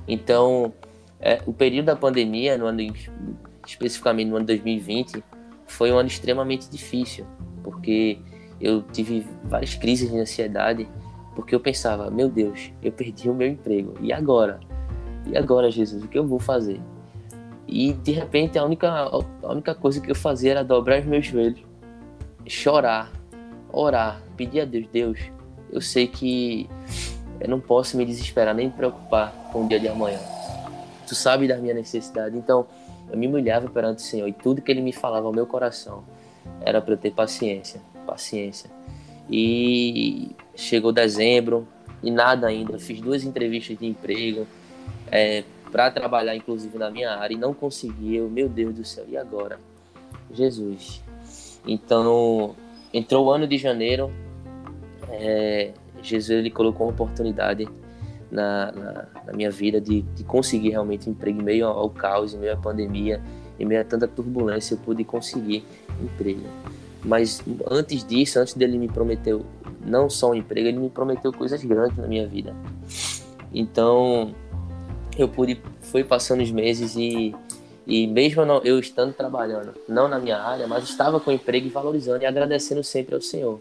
[0.08, 0.72] Então,
[1.20, 2.80] é, o período da pandemia, no ano,
[3.66, 5.22] especificamente no ano 2020,
[5.66, 7.26] foi um ano extremamente difícil,
[7.62, 8.18] porque
[8.60, 10.88] eu tive várias crises de ansiedade,
[11.34, 14.60] porque eu pensava, meu Deus, eu perdi o meu emprego, e agora?
[15.26, 16.80] E agora, Jesus, o que eu vou fazer?
[17.68, 21.26] E de repente a única, a única coisa que eu fazia era dobrar os meus
[21.26, 21.69] joelhos
[22.50, 23.10] chorar,
[23.72, 25.18] orar, pedir a Deus, Deus,
[25.70, 26.68] eu sei que
[27.40, 30.18] eu não posso me desesperar nem me preocupar com o dia de amanhã.
[31.06, 32.66] Tu sabe da minha necessidade, então
[33.10, 36.04] eu me humilhava perante o Senhor e tudo que Ele me falava ao meu coração
[36.60, 38.68] era para eu ter paciência, paciência.
[39.28, 41.66] E chegou dezembro
[42.02, 42.72] e nada ainda.
[42.72, 44.46] Eu fiz duas entrevistas de emprego
[45.10, 48.16] é, para trabalhar, inclusive na minha área, e não consegui.
[48.16, 49.60] Eu, meu Deus do céu, e agora?
[50.32, 51.00] Jesus,
[51.66, 52.54] então,
[52.92, 54.12] entrou o ano de janeiro,
[55.08, 57.68] é, Jesus ele colocou uma oportunidade
[58.30, 62.32] na, na, na minha vida de, de, conseguir realmente emprego em meio ao, ao caos,
[62.34, 63.20] em meio à pandemia,
[63.58, 65.64] em meio a tanta turbulência, eu pude conseguir
[66.00, 66.42] emprego.
[67.04, 69.38] Mas antes disso, antes dele me prometer
[69.84, 72.54] não só um emprego, ele me prometeu coisas grandes na minha vida.
[73.52, 74.34] Então,
[75.18, 77.34] eu pude, foi passando os meses e,
[77.86, 81.70] e mesmo não, eu estando trabalhando, não na minha área, mas estava com emprego e
[81.70, 83.60] valorizando e agradecendo sempre ao Senhor.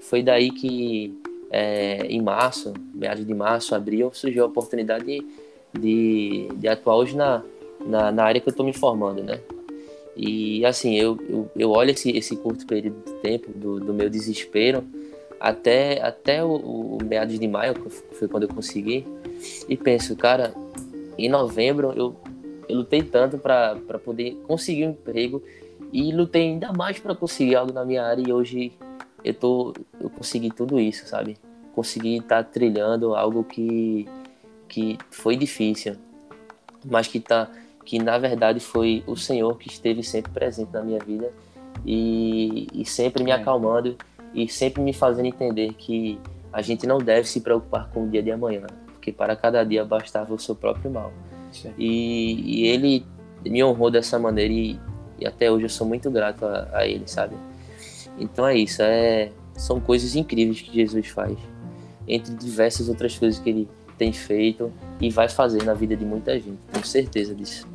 [0.00, 1.18] Foi daí que
[1.50, 5.26] é, em março, meados de março, abril, surgiu a oportunidade de,
[5.78, 7.42] de, de atuar hoje na,
[7.84, 9.40] na, na, área que eu estou me formando, né?
[10.16, 14.08] E assim, eu, eu, eu olho esse, esse curto período de tempo do, do meu
[14.08, 14.82] desespero
[15.38, 19.06] até, até o, o meados de maio, que foi quando eu consegui,
[19.68, 20.54] e penso, cara,
[21.18, 22.16] em novembro eu,
[22.68, 25.42] eu lutei tanto para poder conseguir um emprego
[25.92, 28.72] e lutei ainda mais para conseguir algo na minha área e hoje
[29.24, 31.36] eu tô eu consegui tudo isso, sabe?
[31.74, 34.06] Consegui estar tá trilhando algo que
[34.68, 35.96] que foi difícil,
[36.84, 37.50] mas que tá
[37.84, 41.32] que na verdade foi o Senhor que esteve sempre presente na minha vida
[41.84, 43.34] e, e sempre me é.
[43.34, 43.96] acalmando
[44.34, 46.18] e sempre me fazendo entender que
[46.52, 49.84] a gente não deve se preocupar com o dia de amanhã, porque para cada dia
[49.84, 51.12] bastava o seu próprio mal.
[51.78, 53.04] E, e, ele
[53.44, 54.78] me honrou dessa maneira e,
[55.20, 57.36] e, até hoje eu sou muito grato a, a, ele, sabe?
[58.18, 61.36] Então é isso, é, são coisas incríveis que Jesus faz,
[62.08, 66.34] entre diversas outras coisas que ele tem feito e vai fazer na vida de muita
[66.34, 67.66] gente, tenho certeza disso.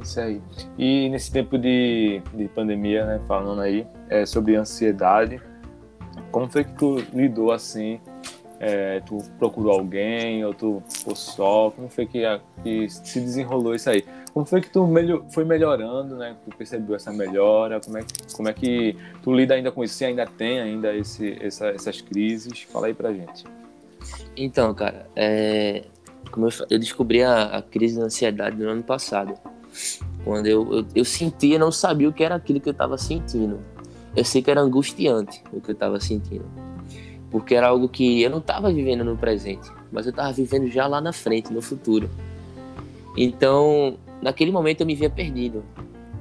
[0.00, 0.40] Isso aí.
[0.76, 5.40] E nesse tempo de, de pandemia, né, falando aí é, sobre ansiedade,
[6.30, 8.00] como foi que tu lidou assim?
[8.64, 11.72] É, tu procurou alguém ou tu ficou só?
[11.72, 12.22] Como foi que,
[12.62, 14.04] que se desenrolou isso aí?
[14.32, 16.36] Como foi que tu melhor, foi melhorando, né?
[16.44, 17.80] Tu percebeu essa melhora?
[17.80, 18.04] Como é,
[18.36, 19.94] como é que tu lida ainda com isso?
[19.94, 22.62] Se ainda tem ainda esse, essa, essas crises?
[22.62, 23.44] Fala aí pra gente.
[24.36, 25.82] Então, cara, é,
[26.30, 29.34] como eu, eu descobri a, a, crise da ansiedade no ano passado.
[30.24, 33.58] Quando eu, eu, eu sentia, não sabia o que era aquilo que eu estava sentindo
[34.14, 36.44] eu sei que era angustiante o que eu estava sentindo.
[37.32, 40.86] Porque era algo que eu não estava vivendo no presente, mas eu estava vivendo já
[40.86, 42.08] lá na frente, no futuro.
[43.16, 45.64] Então, naquele momento eu me via perdido.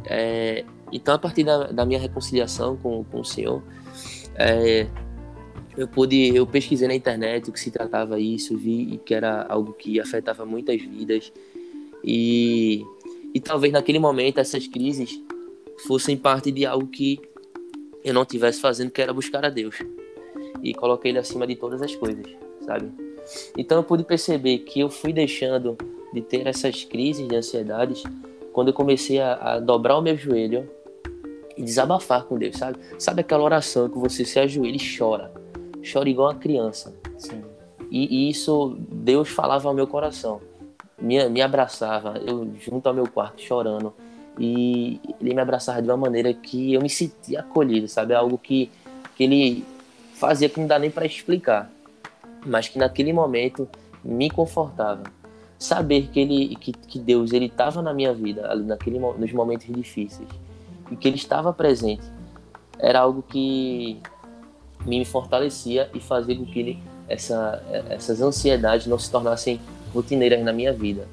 [0.05, 3.61] É, então, a partir da, da, minha reconciliação com, com o Senhor,
[4.35, 4.87] é,
[5.77, 9.73] eu pude, eu pesquisei na internet o que se tratava isso, vi que era algo
[9.73, 11.31] que afetava muitas vidas
[12.03, 12.83] e,
[13.33, 15.21] e talvez naquele momento essas crises
[15.87, 17.19] fossem parte de algo que
[18.03, 19.75] eu não tivesse fazendo, que era buscar a Deus.
[20.61, 22.25] E coloquei Ele acima de todas as coisas,
[22.65, 22.91] sabe?
[23.57, 25.77] Então eu pude perceber que eu fui deixando
[26.13, 28.03] de ter essas crises de ansiedades
[28.51, 30.69] quando eu comecei a, a dobrar o meu joelho
[31.55, 32.77] e desabafar com Deus, sabe?
[32.97, 35.31] Sabe aquela oração que você se ajoelha e chora?
[35.91, 36.93] Chora igual uma criança.
[37.17, 37.43] Sim.
[37.89, 40.41] E, e isso Deus falava ao meu coração.
[40.99, 43.93] Me, me abraçava, eu junto ao meu quarto chorando
[44.39, 48.13] e ele me abraçava de uma maneira que eu me sentia acolhido, sabe?
[48.13, 48.69] Algo que,
[49.15, 49.65] que ele
[50.21, 51.71] fazia que não dá nem para explicar,
[52.45, 53.67] mas que naquele momento
[54.05, 55.01] me confortava.
[55.57, 59.65] Saber que ele, que, que Deus, ele estava na minha vida, ali naquele, nos momentos
[59.65, 60.29] difíceis,
[60.91, 62.03] e que ele estava presente,
[62.77, 63.99] era algo que
[64.85, 69.59] me fortalecia e fazia com que ele, essa, essas ansiedades não se tornassem
[69.91, 71.07] rotineiras na minha vida,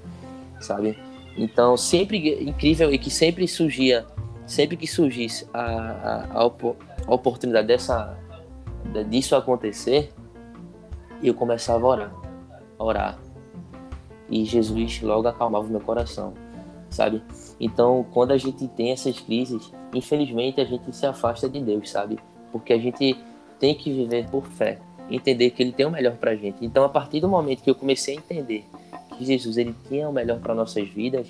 [0.60, 0.98] sabe?
[1.34, 4.04] Então, sempre incrível e que sempre surgia,
[4.46, 8.18] sempre que surgisse a, a, a, a oportunidade dessa,
[9.08, 10.12] disso acontecer,
[11.22, 12.12] eu começava a orar,
[12.78, 13.18] a orar.
[14.30, 16.34] E Jesus logo acalmava o meu coração,
[16.90, 17.22] sabe?
[17.58, 22.18] Então, quando a gente tem essas crises, infelizmente a gente se afasta de Deus, sabe?
[22.52, 23.18] Porque a gente
[23.58, 24.78] tem que viver por fé,
[25.10, 26.64] entender que Ele tem o melhor pra gente.
[26.64, 28.64] Então, a partir do momento que eu comecei a entender
[29.16, 31.26] que Jesus ele tinha o melhor para nossas vidas,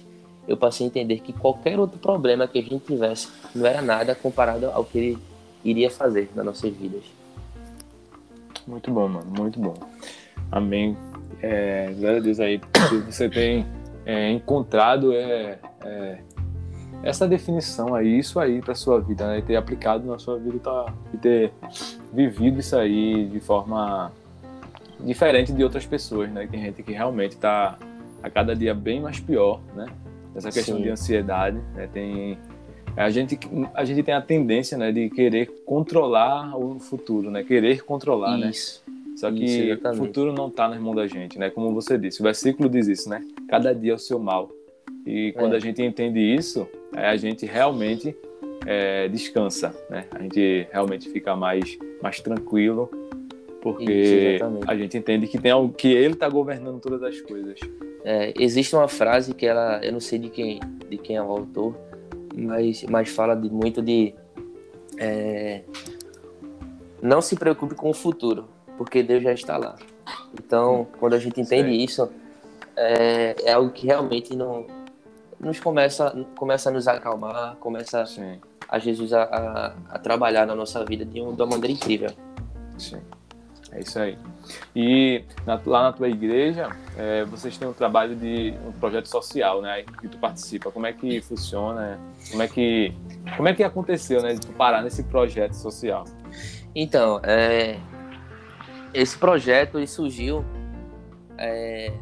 [0.47, 4.14] eu passei a entender que qualquer outro problema que a gente tivesse não era nada
[4.14, 5.18] comparado ao que ele
[5.64, 7.17] iria fazer nas nossas vidas.
[8.68, 9.74] Muito bom, mano, muito bom.
[10.52, 10.94] Amém.
[11.42, 13.66] É, glória a Deus aí, que você tem
[14.04, 16.18] é, encontrado é, é,
[17.02, 19.38] essa definição aí, isso aí para sua vida, né?
[19.38, 21.52] E ter aplicado na sua vida tá, e ter
[22.12, 24.12] vivido isso aí de forma
[25.00, 26.46] diferente de outras pessoas, né?
[26.46, 27.78] Tem gente que realmente está
[28.22, 29.87] a cada dia bem mais pior, né?
[30.35, 30.83] Essa questão Sim.
[30.83, 31.88] de ansiedade, né?
[31.90, 32.38] Tem
[32.98, 33.38] a gente
[33.74, 37.44] a gente tem a tendência, né, de querer controlar o futuro, né?
[37.44, 38.50] Querer controlar, né?
[38.50, 38.82] isso.
[38.87, 38.94] né?
[39.16, 41.50] Só que isso, o futuro não está nas mãos da gente, né?
[41.50, 43.24] Como você disse, o versículo diz isso, né?
[43.48, 44.48] Cada dia é o seu mal.
[45.04, 45.56] E quando é.
[45.56, 48.14] a gente entende isso, a gente realmente
[48.64, 50.04] é, descansa, né?
[50.12, 52.88] A gente realmente fica mais mais tranquilo
[53.61, 57.58] Porque Isso, a gente entende que tem algo que ele está governando todas as coisas.
[58.04, 61.26] É, existe uma frase que ela, eu não sei de quem, de quem é o
[61.26, 61.76] autor,
[62.38, 64.14] mas, mas fala de, muito de
[64.96, 65.62] é,
[67.03, 69.77] não se preocupe com o futuro, porque Deus já está lá.
[70.33, 72.09] Então, quando a gente entende isso,
[72.77, 74.66] é, é, algo que realmente não
[75.40, 78.40] nos começa, começa a nos acalmar, começa Sim.
[78.68, 82.11] a Jesus a, a, a, trabalhar na nossa vida de, um, de uma maneira incrível.
[82.77, 83.01] Sim.
[83.72, 84.16] É isso aí.
[84.74, 89.61] E na, lá na tua igreja, é, vocês têm um trabalho de um projeto social,
[89.61, 89.85] né?
[90.00, 90.70] Que tu participa.
[90.70, 91.98] Como é que funciona?
[92.31, 92.94] Como é que
[93.37, 94.35] como é que aconteceu, né?
[94.35, 96.04] De tu parar nesse projeto social?
[96.74, 97.78] Então, é,
[98.94, 100.44] esse projeto surgiu
[101.37, 101.92] é,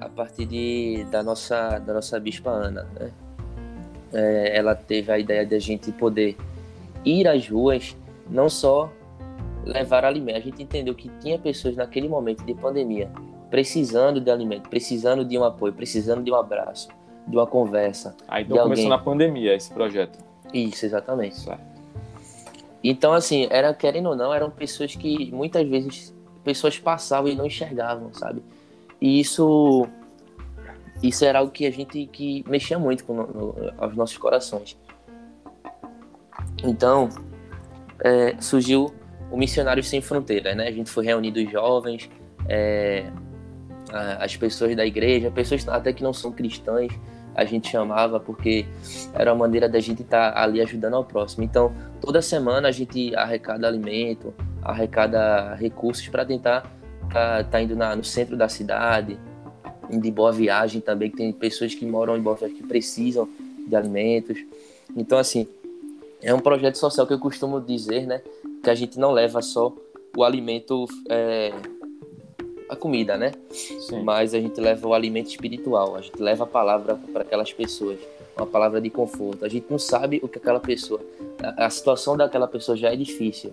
[0.00, 3.10] a partir de, da nossa da nossa bispa Ana, né?
[4.12, 6.36] É, ela teve a ideia de a gente poder
[7.04, 7.96] ir às ruas,
[8.28, 8.90] não só
[9.64, 10.36] levar alimento.
[10.36, 13.10] A gente entendeu que tinha pessoas naquele momento de pandemia
[13.50, 16.88] precisando de alimento, precisando de um apoio, precisando de um abraço,
[17.26, 18.14] de uma conversa.
[18.28, 18.88] Aí então começou alguém.
[18.88, 20.18] na pandemia esse projeto.
[20.54, 21.36] Isso, exatamente.
[21.36, 21.70] Certo.
[22.82, 27.44] Então, assim, era querendo ou não, eram pessoas que muitas vezes pessoas passavam e não
[27.44, 28.42] enxergavam, sabe?
[29.00, 29.86] E isso
[31.02, 34.78] isso era algo que a gente que mexia muito com no, no, aos nossos corações.
[36.62, 37.08] Então,
[38.02, 38.92] é, surgiu
[39.30, 40.68] o Missionários Sem Fronteiras, né?
[40.68, 42.10] A gente foi reunido os jovens,
[42.48, 43.10] é,
[43.92, 46.92] as pessoas da igreja, pessoas até que não são cristãs,
[47.34, 48.66] a gente chamava porque
[49.14, 51.44] era uma maneira da gente estar tá ali ajudando ao próximo.
[51.44, 56.70] Então, toda semana a gente arrecada alimento, arrecada recursos para tentar
[57.04, 59.18] estar tá, tá indo na, no centro da cidade,
[59.88, 63.28] de Boa Viagem também, que tem pessoas que moram em Boa Viagem que precisam
[63.66, 64.38] de alimentos.
[64.96, 65.48] Então, assim,
[66.22, 68.20] é um projeto social que eu costumo dizer, né?
[68.62, 69.72] Que a gente não leva só
[70.16, 71.52] o alimento, é,
[72.68, 73.32] a comida, né?
[73.50, 74.02] Sim.
[74.02, 77.98] Mas a gente leva o alimento espiritual, a gente leva a palavra para aquelas pessoas,
[78.36, 79.44] uma palavra de conforto.
[79.44, 81.00] A gente não sabe o que aquela pessoa,
[81.42, 83.52] a, a situação daquela pessoa já é difícil.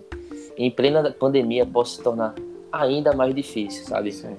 [0.56, 2.34] Em plena pandemia pode se tornar
[2.72, 4.12] ainda mais difícil, sabe?
[4.12, 4.36] Sim.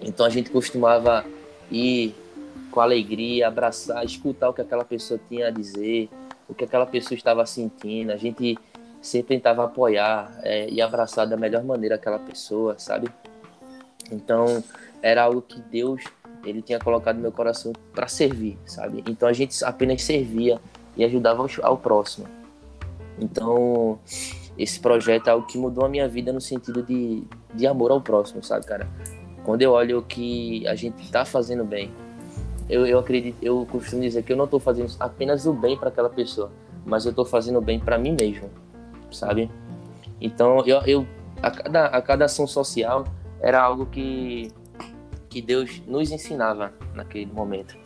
[0.00, 1.24] Então a gente costumava
[1.70, 2.14] ir
[2.70, 6.08] com alegria, abraçar, escutar o que aquela pessoa tinha a dizer,
[6.48, 8.10] o que aquela pessoa estava sentindo.
[8.10, 8.58] A gente
[9.02, 13.08] sempre tentava apoiar é, e abraçar da melhor maneira aquela pessoa, sabe?
[14.10, 14.62] Então,
[15.02, 16.02] era algo que Deus
[16.44, 19.02] ele tinha colocado no meu coração para servir, sabe?
[19.06, 20.60] Então a gente apenas servia
[20.96, 22.26] e ajudava ao próximo.
[23.18, 23.98] Então,
[24.58, 28.00] esse projeto é algo que mudou a minha vida no sentido de, de amor ao
[28.00, 28.88] próximo, sabe, cara?
[29.44, 31.90] Quando eu olho que a gente está fazendo bem,
[32.68, 35.88] eu, eu acredito, eu costumo dizer que eu não estou fazendo apenas o bem para
[35.88, 36.50] aquela pessoa,
[36.84, 38.50] mas eu estou fazendo o bem para mim mesmo
[39.12, 39.50] sabe?
[40.20, 41.06] Então, eu, eu
[41.42, 43.04] a, cada, a cada ação social
[43.40, 44.52] era algo que,
[45.28, 47.76] que Deus nos ensinava naquele momento.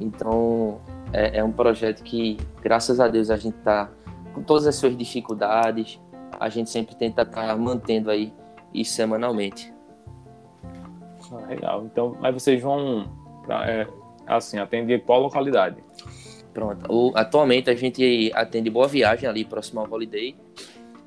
[0.00, 0.80] Então,
[1.12, 3.90] é, é um projeto que, graças a Deus, a gente está
[4.34, 5.98] com todas as suas dificuldades,
[6.38, 8.32] a gente sempre tenta estar tá mantendo aí
[8.72, 9.72] isso semanalmente.
[11.32, 11.84] Ah, legal.
[11.84, 13.10] Então, mas vocês vão,
[13.66, 13.86] é,
[14.26, 15.82] assim, atender qual localidade?
[16.58, 16.92] Pronto.
[16.92, 20.34] O, atualmente a gente atende Boa Viagem ali próximo ao Holiday,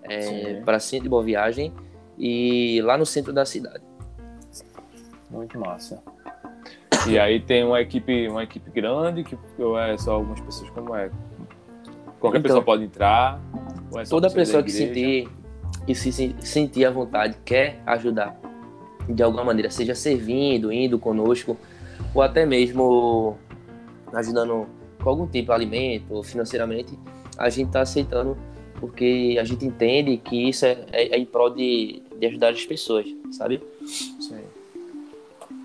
[0.04, 1.74] é, para centro de Boa Viagem
[2.18, 3.84] e lá no centro da cidade.
[5.30, 6.02] Muito massa.
[7.06, 10.96] E aí tem uma equipe, uma equipe grande que ou é só algumas pessoas como
[10.96, 11.12] é?
[12.22, 13.42] Qualquer então, pessoa pode entrar.
[13.98, 15.28] É toda pessoa que sentir
[15.86, 18.40] que se sentir à vontade quer ajudar
[19.10, 21.58] de alguma maneira, seja servindo, indo conosco
[22.14, 23.38] ou até mesmo
[24.14, 24.68] ajudando
[25.02, 26.98] com algum tipo de alimento, financeiramente,
[27.38, 28.38] a gente está aceitando
[28.80, 32.66] porque a gente entende que isso é, é, é em prol de, de, ajudar as
[32.66, 33.62] pessoas, sabe?
[33.86, 34.42] Sim.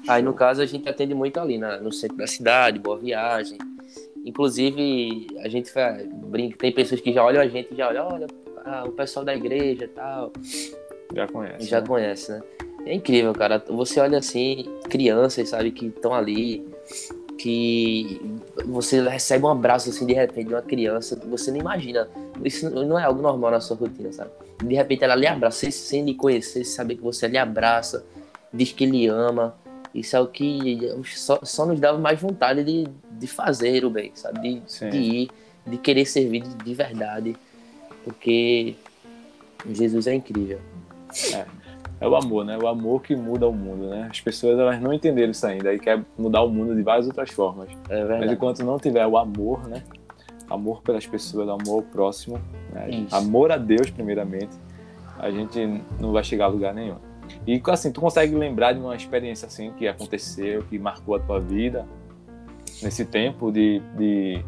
[0.06, 3.58] Aí, no caso, a gente atende muito ali na, no centro da cidade, Boa Viagem.
[4.24, 5.72] Inclusive, a gente
[6.26, 8.26] brinca, tem pessoas que já olham a gente já olham, olha,
[8.66, 10.32] ah, o pessoal da igreja e tal.
[11.14, 11.66] Já conhece.
[11.66, 11.86] Já né?
[11.86, 12.42] conhece, né?
[12.84, 13.64] É incrível, cara.
[13.68, 16.68] Você olha assim, crianças, sabe, que estão ali,
[17.46, 18.20] que
[18.64, 22.08] você recebe um abraço assim de repente de uma criança, você não imagina.
[22.44, 24.32] Isso não é algo normal na sua rotina, sabe?
[24.64, 28.04] De repente ela lhe abraça, sem lhe conhecer, saber que você lhe abraça,
[28.52, 29.54] diz que lhe ama.
[29.94, 34.10] Isso é o que só, só nos dava mais vontade de, de fazer o bem,
[34.16, 34.40] sabe?
[34.40, 35.30] De, de ir,
[35.64, 37.36] de querer servir de, de verdade.
[38.02, 38.74] Porque
[39.70, 40.58] Jesus é incrível.
[41.32, 41.46] É
[42.00, 42.58] é o amor, né?
[42.58, 44.08] O amor que muda o mundo, né?
[44.10, 47.30] As pessoas elas não entenderam isso ainda e quer mudar o mundo de várias outras
[47.30, 47.68] formas.
[47.88, 49.82] É Mas enquanto não tiver o amor, né?
[50.48, 52.38] Amor pelas pessoas, amor ao próximo,
[52.72, 53.06] né?
[53.10, 54.56] amor a Deus primeiramente,
[55.18, 56.98] a gente não vai chegar a lugar nenhum.
[57.46, 61.40] E assim, tu consegue lembrar de uma experiência assim que aconteceu, que marcou a tua
[61.40, 61.86] vida
[62.82, 64.44] nesse tempo de, de,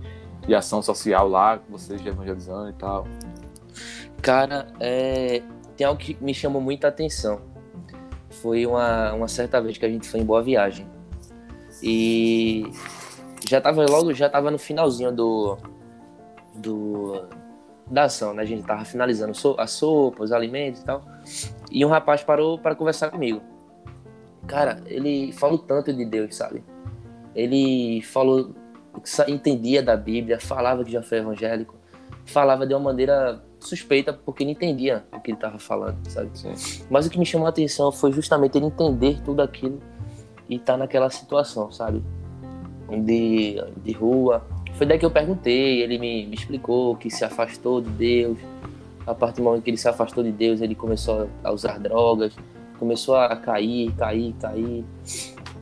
[0.47, 3.07] de ação social lá, que vocês evangelizando e tal?
[4.23, 5.43] Cara, é,
[5.79, 7.41] tem algo que me chamou muita atenção.
[8.43, 10.85] Foi uma, uma certa vez que a gente foi em Boa Viagem.
[11.81, 12.65] E
[13.49, 15.57] já tava logo, já tava no finalzinho do,
[16.57, 17.29] do
[17.87, 18.43] da ação, né?
[18.43, 21.05] A gente tava finalizando a sopa, os alimentos e tal.
[21.71, 23.41] E um rapaz parou para conversar comigo.
[24.49, 26.65] Cara, ele falou tanto de Deus, sabe?
[27.37, 28.53] Ele falou,
[29.29, 31.77] entendia da Bíblia, falava que já foi evangélico,
[32.27, 36.31] falava de uma maneira suspeita porque não entendia o que ele estava falando, sabe?
[36.35, 36.85] Sim.
[36.91, 39.81] Mas o que me chamou a atenção foi justamente ele entender tudo aquilo
[40.49, 42.03] e estar tá naquela situação, sabe?
[43.05, 44.47] De, de rua.
[44.75, 48.39] Foi daí que eu perguntei, ele me, me explicou que se afastou de Deus.
[49.07, 52.35] A partir do momento que ele se afastou de Deus, ele começou a usar drogas,
[52.79, 54.85] começou a cair, cair, cair.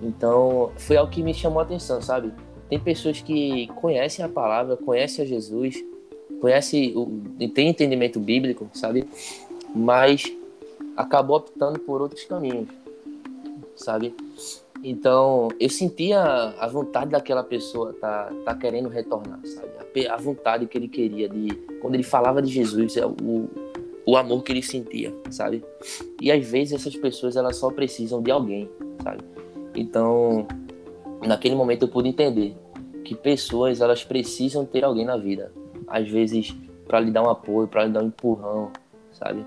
[0.02, 2.32] Então, foi algo que me chamou a atenção, sabe?
[2.68, 5.76] Tem pessoas que conhecem a palavra, conhecem a Jesus,
[6.40, 6.94] conhecem,
[7.54, 9.08] tem entendimento bíblico, sabe?
[9.74, 10.24] Mas
[10.96, 12.68] acabou optando por outros caminhos,
[13.74, 14.14] sabe?
[14.82, 16.20] Então, eu sentia
[16.58, 20.06] a vontade daquela pessoa tá, tá querendo retornar, sabe?
[20.08, 21.48] A, vontade que ele queria de
[21.80, 23.48] quando ele falava de Jesus, é o,
[24.04, 25.64] o amor que ele sentia, sabe?
[26.20, 28.68] E às vezes essas pessoas elas só precisam de alguém,
[29.02, 29.24] sabe?
[29.74, 30.46] Então,
[31.26, 32.54] naquele momento eu pude entender
[33.04, 35.50] que pessoas elas precisam ter alguém na vida,
[35.88, 36.54] às vezes
[36.86, 38.70] para lhe dar um apoio, para lhe dar um empurrão,
[39.12, 39.44] sabe?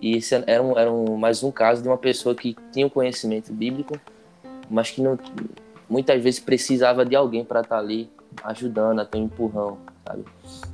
[0.00, 2.90] E esse era, um, era um, mais um caso de uma pessoa que tinha um
[2.90, 3.98] conhecimento bíblico,
[4.68, 5.18] mas que não,
[5.88, 8.10] muitas vezes precisava de alguém para estar tá ali
[8.42, 10.24] ajudando, a ter um empurrão, sabe?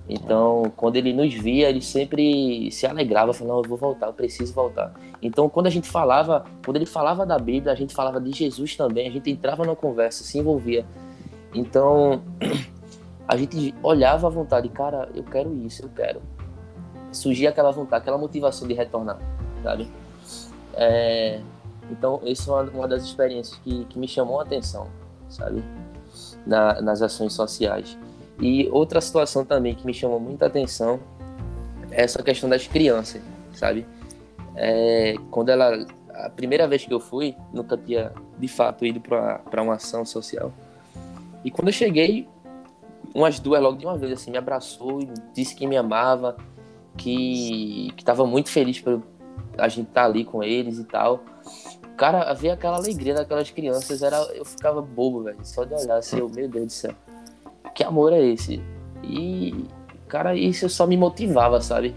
[0.09, 4.53] Então, quando ele nos via, ele sempre se alegrava, falando: eu vou voltar, eu preciso
[4.53, 4.93] voltar.
[5.23, 8.77] Então, quando a gente falava, quando ele falava da Bíblia, a gente falava de Jesus
[8.77, 10.85] também, a gente entrava na conversa, se envolvia.
[11.55, 12.23] Então,
[13.31, 16.21] a gente olhava à vontade, cara, eu quero isso, eu quero.
[17.13, 19.21] Surgia aquela vontade, aquela motivação de retornar,
[19.63, 19.89] sabe?
[20.75, 21.41] É,
[21.89, 24.89] então, isso é uma, das experiências que, que me chamou a atenção,
[25.29, 25.63] sabe?
[26.45, 27.97] Na, nas ações sociais.
[28.41, 30.99] E outra situação também que me chamou muita atenção
[31.93, 33.23] é essa questão das crianças,
[33.53, 33.87] sabe?
[34.57, 35.87] É, quando ela.
[36.13, 40.53] A primeira vez que eu fui, nunca tinha de fato ido para uma ação social.
[41.45, 42.29] E quando eu cheguei,
[43.15, 46.37] umas duas logo de uma vez, assim, me abraçou e disse que me amava,
[46.97, 49.03] que estava muito feliz por
[49.59, 51.23] a gente estar tá ali com eles e tal.
[51.97, 55.39] Cara, ver aquela alegria daquelas crianças, era, eu ficava bobo, velho.
[55.43, 56.95] Só de olhar assim, eu, meu Deus do céu.
[57.75, 58.63] Que amor é esse?
[59.03, 59.67] E,
[60.09, 61.95] cara, isso só me motivava, sabe?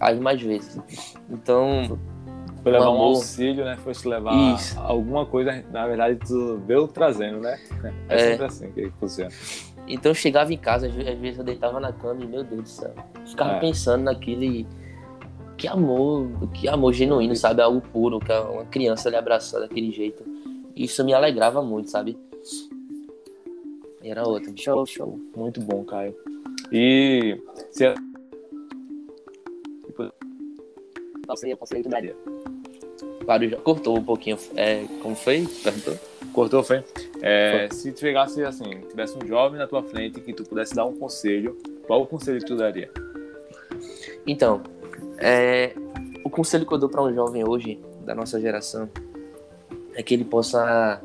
[0.00, 0.78] Aí mais vezes.
[1.30, 1.98] Então.
[2.62, 3.16] Foi levar um, amor...
[3.16, 3.76] auxílio, né?
[3.82, 4.78] Foi se levar isso.
[4.78, 7.58] alguma coisa, na verdade, tu veio trazendo, né?
[8.08, 9.30] É, é sempre assim que funciona.
[9.86, 12.68] Então eu chegava em casa, às vezes eu deitava na cama e, meu Deus do
[12.68, 12.94] céu,
[13.26, 13.60] ficava é.
[13.60, 14.66] pensando naquilo e
[15.56, 17.62] que amor, que amor genuíno, sabe?
[17.62, 20.24] Algo puro, que uma criança lhe abraçar daquele jeito.
[20.74, 22.16] Isso me alegrava muito, sabe?
[24.02, 24.52] Era outro.
[24.56, 25.20] Show, show.
[25.36, 26.16] Muito bom, Caio.
[26.72, 27.94] E se
[31.82, 32.16] que daria?
[33.24, 34.38] Claro, já cortou um pouquinho.
[34.56, 35.46] É, como foi?
[35.62, 35.98] Perguntou?
[36.32, 36.82] Cortou, foi?
[37.22, 37.68] É.
[37.70, 41.56] Se chegasse assim, tivesse um jovem na tua frente que tu pudesse dar um conselho,
[41.86, 42.90] qual o conselho que tu daria?
[44.26, 44.62] Então,
[45.18, 45.72] é,
[46.24, 48.90] o conselho que eu dou para um jovem hoje, da nossa geração,
[49.94, 51.00] é que ele possa,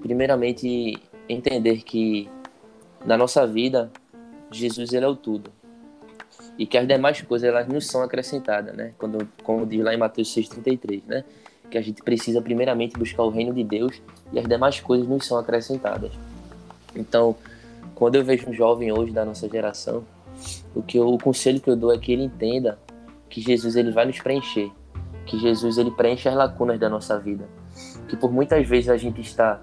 [0.00, 2.28] primeiramente, entender que
[3.04, 3.90] na nossa vida,
[4.50, 5.52] Jesus ele é o tudo.
[6.58, 8.94] E que as demais coisas elas nos são acrescentadas, né?
[8.98, 11.24] Quando, como diz lá em Mateus 6,33, né?
[11.70, 14.00] Que a gente precisa primeiramente buscar o reino de Deus
[14.32, 16.12] e as demais coisas nos são acrescentadas.
[16.94, 17.36] Então,
[17.94, 20.04] quando eu vejo um jovem hoje da nossa geração,
[20.74, 22.78] o que eu, o conselho que eu dou é que ele entenda
[23.28, 24.70] que Jesus ele vai nos preencher,
[25.24, 27.44] que Jesus ele preenche as lacunas da nossa vida,
[28.08, 29.60] que por muitas vezes a gente está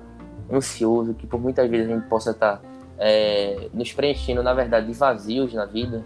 [0.51, 2.61] ansioso, que por muitas vezes a gente possa estar
[2.97, 6.03] é, nos preenchendo na verdade de vazios na vida,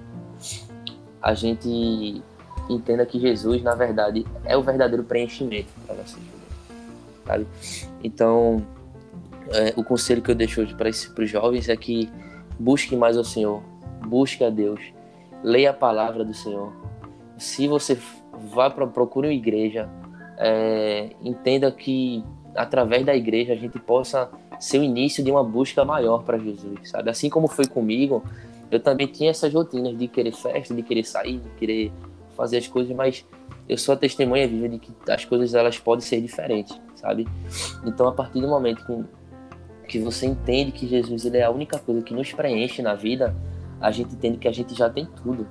[1.21, 2.21] a gente
[2.69, 6.31] entenda que Jesus na verdade é o verdadeiro preenchimento para nossa vida,
[7.25, 7.47] sabe?
[8.03, 8.65] Então
[9.51, 12.09] é, o conselho que eu deixo hoje para os jovens é que
[12.59, 13.61] busque mais ao Senhor,
[14.05, 14.81] busque a Deus,
[15.43, 16.73] leia a palavra do Senhor,
[17.37, 17.97] se você
[18.53, 19.89] vai para procure uma igreja,
[20.37, 22.23] é, entenda que
[22.55, 26.89] através da igreja a gente possa ser o início de uma busca maior para Jesus,
[26.89, 27.09] sabe?
[27.09, 28.23] Assim como foi comigo,
[28.71, 31.91] eu também tinha essas rotinas de querer festa, de querer sair, de querer
[32.37, 33.25] fazer as coisas, mas
[33.67, 37.27] eu sou a testemunha viva de que as coisas elas podem ser diferentes, sabe?
[37.83, 38.85] Então, a partir do momento
[39.87, 43.35] que, você entende que Jesus ele é a única coisa que nos preenche na vida,
[43.81, 45.47] a gente entende que a gente já tem tudo.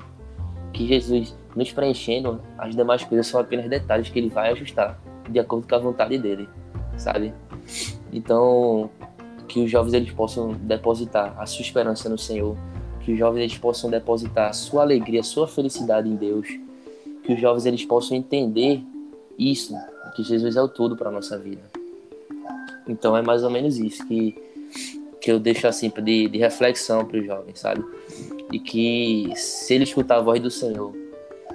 [0.72, 5.38] Que Jesus nos preenchendo, as demais coisas são apenas detalhes que ele vai ajustar de
[5.38, 6.48] acordo com a vontade dele,
[6.96, 7.34] sabe?
[8.12, 8.90] Então,
[9.48, 12.56] que os jovens eles possam depositar a sua esperança no Senhor,
[13.00, 16.46] que os jovens eles possam depositar a sua alegria, a sua felicidade em Deus,
[17.26, 18.80] que os jovens eles possam entender
[19.36, 19.74] isso,
[20.14, 21.62] que Jesus é o todo para nossa vida.
[22.88, 24.46] Então é mais ou menos isso que
[25.20, 27.84] que eu deixo assim de, de reflexão para os jovens, sabe?
[28.52, 30.94] E que se ele escutar a voz do Senhor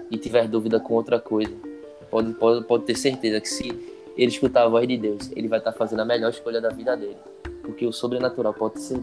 [0.10, 1.54] e tiver dúvida com outra coisa,
[2.10, 3.70] pode, pode, pode ter certeza que se
[4.18, 6.98] ele escutar a voz de Deus, ele vai estar fazendo a melhor escolha da vida
[6.98, 7.16] dele.
[7.62, 9.00] Porque o sobrenatural pode ser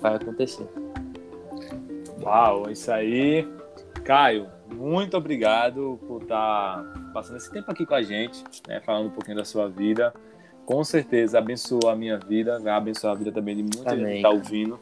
[0.00, 0.68] vai acontecer.
[2.22, 3.44] Uau, isso aí.
[4.04, 9.10] Caio, muito obrigado por estar passando esse tempo aqui com a gente, né, falando um
[9.10, 10.12] pouquinho da sua vida.
[10.64, 14.04] Com certeza abençoou a minha vida, vai abençoar a vida também de muita Amém.
[14.04, 14.80] gente que está ouvindo.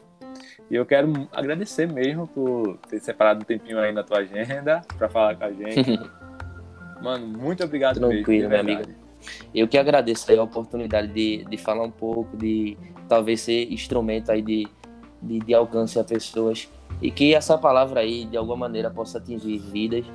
[0.69, 5.09] E eu quero agradecer mesmo por ter separado um tempinho aí na tua agenda para
[5.09, 5.99] falar com a gente.
[7.01, 8.65] Mano, muito obrigado Tranquilo, mesmo.
[8.65, 8.91] meu amigo.
[9.53, 12.77] Eu que agradeço a oportunidade de, de falar um pouco, de
[13.09, 14.67] talvez ser instrumento aí de,
[15.21, 16.69] de, de alcance a pessoas
[17.01, 20.05] e que essa palavra aí, de alguma maneira, possa atingir vidas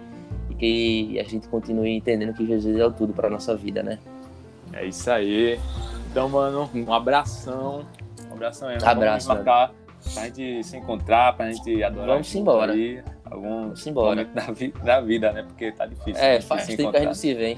[0.51, 3.99] e que a gente continue entendendo que Jesus é o tudo para nossa vida, né?
[4.73, 5.59] É isso aí.
[6.11, 7.85] Então, mano, um abração.
[8.31, 8.79] Um abração aí.
[8.83, 9.27] Abraço.
[9.29, 9.73] Vamos marcar
[10.15, 12.09] pra gente se encontrar, pra gente adorar.
[12.09, 12.73] Vamos embora.
[12.73, 14.25] Aí, algum Vamos embora.
[14.25, 15.43] Da, vi da, vida, né?
[15.43, 16.23] Porque tá difícil.
[16.23, 17.57] É, faz tempo que a gente se vê,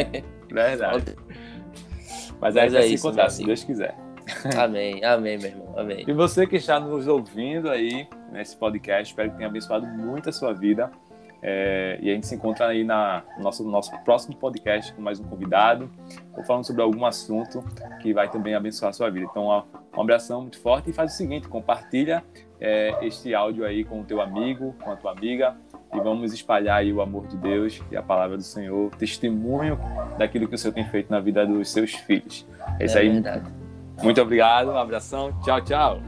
[0.50, 1.16] Verdade.
[2.40, 3.96] Mas aí Mas é se isso, encontrar, se Deus quiser.
[4.56, 6.04] Amém, amém, meu irmão, amém.
[6.06, 10.32] E você que está nos ouvindo aí nesse podcast, espero que tenha abençoado muito a
[10.32, 10.90] sua vida.
[11.40, 15.20] É, e a gente se encontra aí na, no nosso, nosso próximo podcast com mais
[15.20, 15.88] um convidado,
[16.36, 17.64] ou falando sobre algum assunto
[18.02, 19.26] que vai também abençoar a sua vida.
[19.30, 19.62] Então, ó,
[19.96, 22.24] um abração muito forte e faz o seguinte, compartilha
[22.60, 25.56] é, este áudio aí com o teu amigo, com a tua amiga,
[25.94, 29.78] e vamos espalhar aí o amor de Deus e a palavra do Senhor, testemunho
[30.18, 32.46] daquilo que o Senhor tem feito na vida dos seus filhos.
[32.80, 33.10] É isso é aí.
[33.10, 33.57] Verdade.
[34.02, 36.07] Muito obrigado, um abração, tchau, tchau.